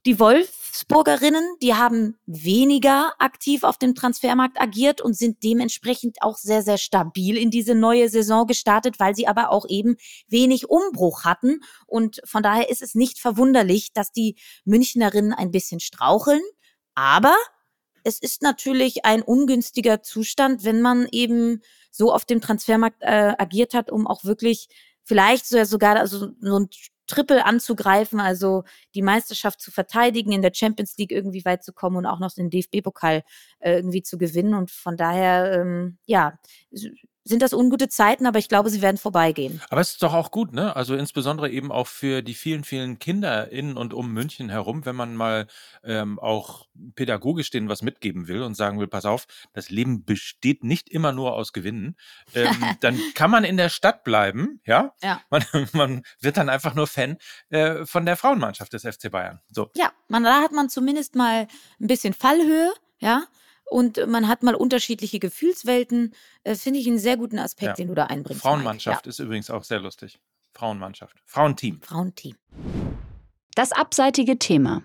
Die 0.06 0.20
Wolfsburgerinnen, 0.20 1.56
die 1.62 1.74
haben 1.74 2.18
weniger 2.26 3.14
aktiv 3.18 3.62
auf 3.64 3.78
dem 3.78 3.94
Transfermarkt 3.94 4.60
agiert 4.60 5.00
und 5.00 5.16
sind 5.16 5.42
dementsprechend 5.42 6.18
auch 6.20 6.36
sehr, 6.36 6.62
sehr 6.62 6.76
stabil 6.76 7.38
in 7.38 7.50
diese 7.50 7.74
neue 7.74 8.10
Saison 8.10 8.46
gestartet, 8.46 9.00
weil 9.00 9.16
sie 9.16 9.26
aber 9.26 9.50
auch 9.50 9.66
eben 9.66 9.96
wenig 10.28 10.68
Umbruch 10.68 11.24
hatten. 11.24 11.60
Und 11.86 12.20
von 12.26 12.42
daher 12.42 12.68
ist 12.68 12.82
es 12.82 12.94
nicht 12.94 13.18
verwunderlich, 13.18 13.94
dass 13.94 14.12
die 14.12 14.36
Münchnerinnen 14.66 15.32
ein 15.32 15.50
bisschen 15.50 15.80
straucheln. 15.80 16.42
Aber 16.94 17.34
es 18.02 18.18
ist 18.18 18.42
natürlich 18.42 19.06
ein 19.06 19.22
ungünstiger 19.22 20.02
Zustand, 20.02 20.64
wenn 20.64 20.82
man 20.82 21.08
eben 21.12 21.62
so 21.90 22.12
auf 22.12 22.26
dem 22.26 22.42
Transfermarkt 22.42 23.00
äh, 23.00 23.32
agiert 23.38 23.72
hat, 23.72 23.90
um 23.90 24.06
auch 24.06 24.24
wirklich 24.24 24.68
vielleicht 25.02 25.46
sogar 25.46 25.96
also 25.96 26.30
so 26.40 26.58
ein 26.58 26.68
Triple 27.06 27.44
anzugreifen, 27.44 28.20
also 28.20 28.64
die 28.94 29.02
Meisterschaft 29.02 29.60
zu 29.60 29.70
verteidigen, 29.70 30.32
in 30.32 30.42
der 30.42 30.52
Champions 30.54 30.96
League 30.96 31.12
irgendwie 31.12 31.44
weit 31.44 31.62
zu 31.64 31.72
kommen 31.72 31.96
und 31.96 32.06
auch 32.06 32.18
noch 32.18 32.32
den 32.32 32.50
DFB-Pokal 32.50 33.22
äh, 33.60 33.76
irgendwie 33.76 34.02
zu 34.02 34.18
gewinnen. 34.18 34.54
Und 34.54 34.70
von 34.70 34.96
daher, 34.96 35.60
ähm, 35.60 35.98
ja, 36.06 36.38
sind 37.24 37.40
das 37.40 37.54
ungute 37.54 37.88
Zeiten, 37.88 38.26
aber 38.26 38.38
ich 38.38 38.48
glaube, 38.48 38.68
sie 38.68 38.82
werden 38.82 38.98
vorbeigehen. 38.98 39.62
Aber 39.70 39.80
es 39.80 39.92
ist 39.92 40.02
doch 40.02 40.12
auch 40.12 40.30
gut, 40.30 40.52
ne? 40.52 40.76
Also 40.76 40.94
insbesondere 40.94 41.50
eben 41.50 41.72
auch 41.72 41.86
für 41.86 42.22
die 42.22 42.34
vielen, 42.34 42.64
vielen 42.64 42.98
Kinder 42.98 43.50
in 43.50 43.76
und 43.76 43.94
um 43.94 44.12
München 44.12 44.50
herum, 44.50 44.84
wenn 44.84 44.94
man 44.94 45.16
mal 45.16 45.46
ähm, 45.82 46.18
auch 46.18 46.66
pädagogisch 46.94 47.50
denen 47.50 47.70
was 47.70 47.80
mitgeben 47.80 48.28
will 48.28 48.42
und 48.42 48.54
sagen 48.54 48.78
will, 48.78 48.88
pass 48.88 49.06
auf, 49.06 49.26
das 49.54 49.70
Leben 49.70 50.04
besteht 50.04 50.64
nicht 50.64 50.90
immer 50.90 51.12
nur 51.12 51.34
aus 51.34 51.54
Gewinnen, 51.54 51.96
ähm, 52.34 52.50
dann 52.80 53.00
kann 53.14 53.30
man 53.30 53.44
in 53.44 53.56
der 53.56 53.70
Stadt 53.70 54.04
bleiben, 54.04 54.60
ja? 54.66 54.94
Ja. 55.02 55.22
Man, 55.30 55.44
man 55.72 56.02
wird 56.20 56.36
dann 56.36 56.50
einfach 56.50 56.74
nur 56.74 56.86
Fan 56.86 57.16
äh, 57.48 57.86
von 57.86 58.04
der 58.04 58.16
Frauenmannschaft 58.16 58.72
des 58.74 58.82
FC 58.82 59.10
Bayern. 59.10 59.40
So. 59.50 59.70
Ja, 59.76 59.92
man, 60.08 60.24
da 60.24 60.42
hat 60.42 60.52
man 60.52 60.68
zumindest 60.68 61.14
mal 61.14 61.48
ein 61.80 61.86
bisschen 61.86 62.12
Fallhöhe, 62.12 62.72
ja 62.98 63.24
und 63.74 64.06
man 64.06 64.28
hat 64.28 64.44
mal 64.44 64.54
unterschiedliche 64.54 65.18
Gefühlswelten. 65.18 66.14
Äh, 66.44 66.54
Finde 66.54 66.78
ich 66.78 66.86
einen 66.86 67.00
sehr 67.00 67.16
guten 67.16 67.40
Aspekt, 67.40 67.70
ja. 67.70 67.74
den 67.74 67.88
du 67.88 67.94
da 67.94 68.04
einbringst. 68.04 68.40
Frauenmannschaft 68.40 69.04
ja. 69.04 69.10
ist 69.10 69.18
übrigens 69.18 69.50
auch 69.50 69.64
sehr 69.64 69.80
lustig. 69.80 70.20
Frauenmannschaft. 70.52 71.16
Frauenteam. 71.24 71.82
Frauenteam. 71.82 72.36
Das 73.56 73.72
abseitige 73.72 74.38
Thema. 74.38 74.84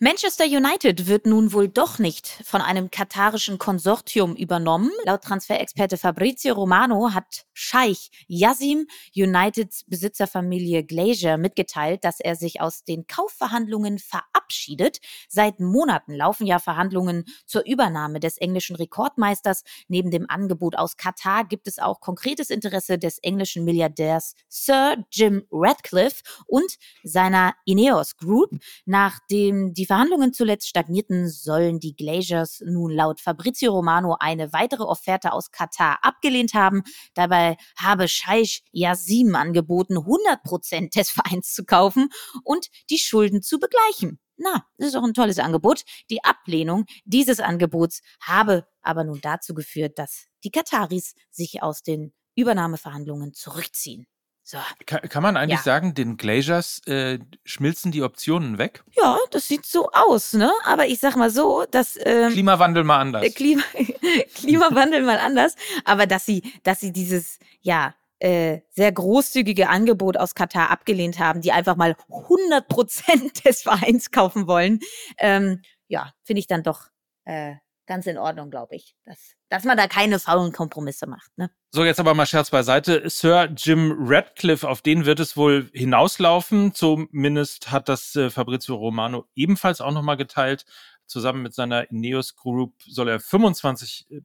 Manchester 0.00 0.44
United 0.44 1.08
wird 1.08 1.26
nun 1.26 1.52
wohl 1.52 1.68
doch 1.68 1.98
nicht 1.98 2.28
von 2.44 2.60
einem 2.60 2.88
katarischen 2.88 3.58
Konsortium 3.58 4.36
übernommen. 4.36 4.92
Laut 5.04 5.22
Transferexperte 5.22 5.96
Fabrizio 5.98 6.54
Romano 6.54 7.14
hat 7.14 7.46
Scheich 7.52 8.08
Yazim 8.28 8.86
Uniteds 9.16 9.82
Besitzerfamilie 9.88 10.84
Glazer 10.84 11.36
mitgeteilt, 11.36 12.04
dass 12.04 12.20
er 12.20 12.36
sich 12.36 12.60
aus 12.60 12.84
den 12.84 13.08
Kaufverhandlungen 13.08 13.98
verabschiedet. 13.98 15.00
Seit 15.28 15.58
Monaten 15.58 16.14
laufen 16.14 16.46
ja 16.46 16.60
Verhandlungen 16.60 17.24
zur 17.44 17.66
Übernahme 17.66 18.20
des 18.20 18.38
englischen 18.38 18.76
Rekordmeisters. 18.76 19.64
Neben 19.88 20.12
dem 20.12 20.30
Angebot 20.30 20.76
aus 20.78 20.96
Katar 20.96 21.44
gibt 21.44 21.66
es 21.66 21.80
auch 21.80 21.98
konkretes 21.98 22.50
Interesse 22.50 23.00
des 23.00 23.18
englischen 23.18 23.64
Milliardärs 23.64 24.36
Sir 24.48 24.98
Jim 25.10 25.44
Radcliffe 25.50 26.22
und 26.46 26.76
seiner 27.02 27.56
Ineos 27.64 28.16
Group, 28.16 28.50
nachdem 28.84 29.74
die 29.74 29.87
Verhandlungen 29.88 30.34
zuletzt 30.34 30.68
stagnierten, 30.68 31.30
sollen 31.30 31.80
die 31.80 31.96
Glaciers 31.96 32.62
nun 32.64 32.92
laut 32.92 33.22
Fabrizio 33.22 33.72
Romano 33.72 34.16
eine 34.20 34.52
weitere 34.52 34.82
Offerte 34.82 35.32
aus 35.32 35.50
Katar 35.50 35.98
abgelehnt 36.02 36.52
haben. 36.52 36.82
Dabei 37.14 37.56
habe 37.78 38.06
Scheich 38.06 38.62
Yazim 38.70 39.34
angeboten, 39.34 39.96
100 39.96 40.42
Prozent 40.42 40.94
des 40.94 41.10
Vereins 41.10 41.54
zu 41.54 41.64
kaufen 41.64 42.10
und 42.44 42.68
die 42.90 42.98
Schulden 42.98 43.40
zu 43.40 43.58
begleichen. 43.58 44.20
Na, 44.36 44.66
das 44.76 44.88
ist 44.88 44.94
doch 44.94 45.02
ein 45.02 45.14
tolles 45.14 45.38
Angebot. 45.38 45.84
Die 46.10 46.22
Ablehnung 46.22 46.84
dieses 47.06 47.40
Angebots 47.40 48.02
habe 48.20 48.66
aber 48.82 49.04
nun 49.04 49.20
dazu 49.22 49.54
geführt, 49.54 49.98
dass 49.98 50.26
die 50.44 50.50
Kataris 50.50 51.14
sich 51.30 51.62
aus 51.62 51.82
den 51.82 52.12
Übernahmeverhandlungen 52.36 53.32
zurückziehen. 53.32 54.06
So. 54.50 54.56
Kann, 54.86 55.02
kann 55.02 55.22
man 55.22 55.36
eigentlich 55.36 55.58
ja. 55.58 55.62
sagen, 55.62 55.92
den 55.92 56.16
Glaciers 56.16 56.80
äh, 56.86 57.18
schmilzen 57.44 57.92
die 57.92 58.02
Optionen 58.02 58.56
weg? 58.56 58.82
Ja, 58.96 59.18
das 59.30 59.46
sieht 59.46 59.66
so 59.66 59.90
aus, 59.92 60.32
ne? 60.32 60.50
Aber 60.64 60.86
ich 60.86 61.00
sag 61.00 61.16
mal 61.16 61.28
so, 61.28 61.66
dass 61.70 61.98
ähm, 62.02 62.32
Klimawandel 62.32 62.82
mal 62.82 62.98
anders. 62.98 63.34
Klima, 63.34 63.62
Klimawandel 64.34 65.02
mal 65.02 65.18
anders, 65.18 65.54
aber 65.84 66.06
dass 66.06 66.24
sie, 66.24 66.50
dass 66.62 66.80
sie 66.80 66.92
dieses 66.94 67.38
ja 67.60 67.94
äh, 68.20 68.60
sehr 68.70 68.90
großzügige 68.90 69.68
Angebot 69.68 70.16
aus 70.16 70.34
Katar 70.34 70.70
abgelehnt 70.70 71.18
haben, 71.18 71.42
die 71.42 71.52
einfach 71.52 71.76
mal 71.76 71.94
100 72.10 72.68
Prozent 72.68 73.44
des 73.44 73.60
Vereins 73.60 74.12
kaufen 74.12 74.46
wollen, 74.46 74.80
ähm, 75.18 75.60
ja, 75.88 76.14
finde 76.24 76.40
ich 76.40 76.46
dann 76.46 76.62
doch 76.62 76.86
äh, 77.26 77.56
ganz 77.88 78.06
in 78.06 78.18
Ordnung, 78.18 78.50
glaube 78.50 78.76
ich. 78.76 78.94
Dass, 79.04 79.34
dass 79.48 79.64
man 79.64 79.76
da 79.76 79.88
keine 79.88 80.20
faulen 80.20 80.52
Kompromisse 80.52 81.08
macht. 81.08 81.36
Ne? 81.36 81.50
So, 81.72 81.84
jetzt 81.84 81.98
aber 81.98 82.14
mal 82.14 82.26
Scherz 82.26 82.50
beiseite. 82.50 83.02
Sir 83.10 83.48
Jim 83.56 83.96
Radcliffe, 83.98 84.68
auf 84.68 84.80
den 84.82 85.04
wird 85.04 85.18
es 85.18 85.36
wohl 85.36 85.68
hinauslaufen. 85.72 86.74
Zumindest 86.74 87.72
hat 87.72 87.88
das 87.88 88.14
äh, 88.14 88.30
Fabrizio 88.30 88.76
Romano 88.76 89.26
ebenfalls 89.34 89.80
auch 89.80 89.92
nochmal 89.92 90.16
geteilt. 90.16 90.64
Zusammen 91.06 91.42
mit 91.42 91.54
seiner 91.54 91.90
Ineos 91.90 92.36
Group 92.36 92.74
soll 92.86 93.08
er 93.08 93.18
25 93.18 94.06
äh, 94.10 94.20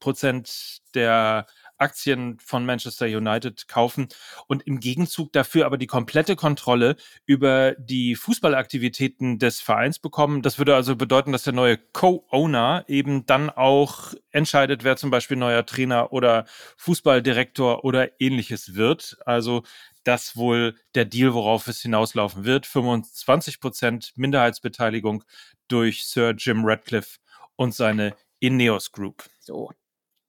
Prozent 0.00 0.78
der 0.94 1.46
Aktien 1.78 2.38
von 2.38 2.64
Manchester 2.64 3.06
United 3.06 3.68
kaufen 3.68 4.08
und 4.46 4.66
im 4.66 4.80
Gegenzug 4.80 5.32
dafür 5.32 5.66
aber 5.66 5.78
die 5.78 5.86
komplette 5.86 6.36
Kontrolle 6.36 6.96
über 7.26 7.74
die 7.78 8.14
Fußballaktivitäten 8.14 9.38
des 9.38 9.60
Vereins 9.60 9.98
bekommen. 9.98 10.42
Das 10.42 10.58
würde 10.58 10.74
also 10.74 10.96
bedeuten, 10.96 11.32
dass 11.32 11.42
der 11.42 11.52
neue 11.52 11.78
Co-Owner 11.78 12.84
eben 12.88 13.26
dann 13.26 13.50
auch 13.50 14.14
entscheidet, 14.30 14.84
wer 14.84 14.96
zum 14.96 15.10
Beispiel 15.10 15.36
neuer 15.36 15.66
Trainer 15.66 16.12
oder 16.12 16.46
Fußballdirektor 16.76 17.84
oder 17.84 18.20
ähnliches 18.20 18.74
wird. 18.74 19.16
Also 19.24 19.62
das 20.04 20.36
wohl 20.36 20.76
der 20.94 21.06
Deal, 21.06 21.34
worauf 21.34 21.66
es 21.66 21.80
hinauslaufen 21.80 22.44
wird. 22.44 22.66
25 22.66 23.60
Prozent 23.60 24.12
Minderheitsbeteiligung 24.16 25.24
durch 25.68 26.06
Sir 26.06 26.34
Jim 26.36 26.64
Radcliffe 26.64 27.18
und 27.56 27.74
seine 27.74 28.14
Ineos 28.40 28.92
Group. 28.92 29.24
So, 29.40 29.70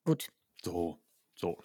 gut. 0.05 0.29
So. 0.63 0.99
So. 1.45 1.63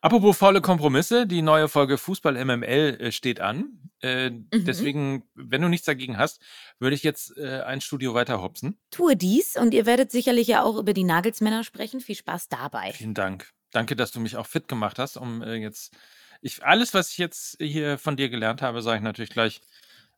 Apropos 0.00 0.36
faule 0.36 0.60
Kompromisse, 0.60 1.26
die 1.26 1.42
neue 1.42 1.68
Folge 1.68 1.98
Fußball 1.98 2.44
MML 2.44 3.00
äh, 3.00 3.10
steht 3.12 3.40
an. 3.40 3.90
Äh, 4.00 4.30
Mhm. 4.30 4.46
Deswegen, 4.52 5.28
wenn 5.34 5.62
du 5.62 5.68
nichts 5.68 5.86
dagegen 5.86 6.16
hast, 6.16 6.40
würde 6.78 6.94
ich 6.94 7.02
jetzt 7.02 7.36
äh, 7.36 7.62
ein 7.62 7.80
Studio 7.80 8.14
weiter 8.14 8.40
hopsen. 8.40 8.78
Tue 8.92 9.16
dies 9.16 9.56
und 9.56 9.74
ihr 9.74 9.84
werdet 9.86 10.12
sicherlich 10.12 10.46
ja 10.46 10.62
auch 10.62 10.76
über 10.76 10.92
die 10.92 11.02
Nagelsmänner 11.02 11.64
sprechen. 11.64 12.00
Viel 12.00 12.14
Spaß 12.14 12.48
dabei. 12.48 12.92
Vielen 12.92 13.14
Dank. 13.14 13.50
Danke, 13.72 13.96
dass 13.96 14.12
du 14.12 14.20
mich 14.20 14.36
auch 14.36 14.46
fit 14.46 14.68
gemacht 14.68 15.00
hast, 15.00 15.16
um 15.16 15.42
äh, 15.42 15.54
jetzt. 15.54 15.92
Ich, 16.40 16.62
alles, 16.62 16.94
was 16.94 17.10
ich 17.10 17.18
jetzt 17.18 17.56
hier 17.58 17.98
von 17.98 18.16
dir 18.16 18.28
gelernt 18.28 18.62
habe, 18.62 18.80
sage 18.82 18.98
ich 18.98 19.02
natürlich 19.02 19.30
gleich 19.30 19.60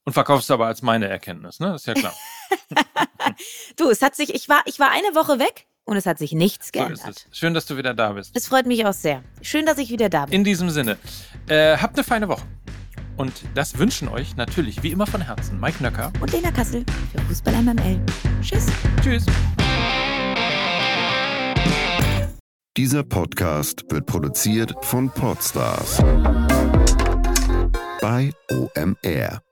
und 0.04 0.12
verkaufst 0.12 0.50
aber 0.50 0.66
als 0.66 0.82
meine 0.82 1.08
Erkenntnis, 1.08 1.60
ne? 1.60 1.74
Ist 1.76 1.86
ja 1.86 1.94
klar. 1.94 2.14
Du, 3.76 3.90
es 3.90 4.00
hat 4.00 4.14
sich, 4.14 4.34
ich 4.34 4.48
war, 4.48 4.62
ich 4.66 4.78
war 4.78 4.90
eine 4.90 5.14
Woche 5.14 5.38
weg 5.38 5.66
und 5.86 5.96
es 5.96 6.04
hat 6.04 6.18
sich 6.18 6.32
nichts 6.32 6.66
so 6.66 6.78
geändert. 6.78 7.08
ist 7.08 7.26
es. 7.30 7.38
Schön, 7.38 7.54
dass 7.54 7.64
du 7.64 7.76
wieder 7.76 7.94
da 7.94 8.12
bist. 8.12 8.36
Es 8.36 8.48
freut 8.48 8.66
mich 8.66 8.84
auch 8.84 8.92
sehr. 8.92 9.22
Schön, 9.40 9.64
dass 9.64 9.78
ich 9.78 9.90
wieder 9.90 10.08
da 10.10 10.26
bin. 10.26 10.34
In 10.34 10.44
diesem 10.44 10.68
Sinne, 10.68 10.98
äh, 11.48 11.78
habt 11.78 11.96
eine 11.96 12.04
feine 12.04 12.28
Woche. 12.28 12.42
Und 13.16 13.32
das 13.54 13.78
wünschen 13.78 14.08
euch 14.08 14.36
natürlich 14.36 14.82
wie 14.82 14.90
immer 14.90 15.06
von 15.06 15.22
Herzen 15.22 15.58
Mike 15.58 15.82
Nöcker. 15.82 16.12
Und 16.20 16.32
Lena 16.32 16.50
Kassel 16.50 16.84
für 17.12 17.22
Fußball 17.22 17.54
MML. 17.62 17.98
Tschüss. 18.42 18.66
Tschüss. 19.02 19.24
Dieser 22.76 23.04
Podcast 23.04 23.84
wird 23.88 24.04
produziert 24.04 24.74
von 24.82 25.08
Podstars 25.08 26.02
bei 28.02 28.32
OMR. 28.50 29.45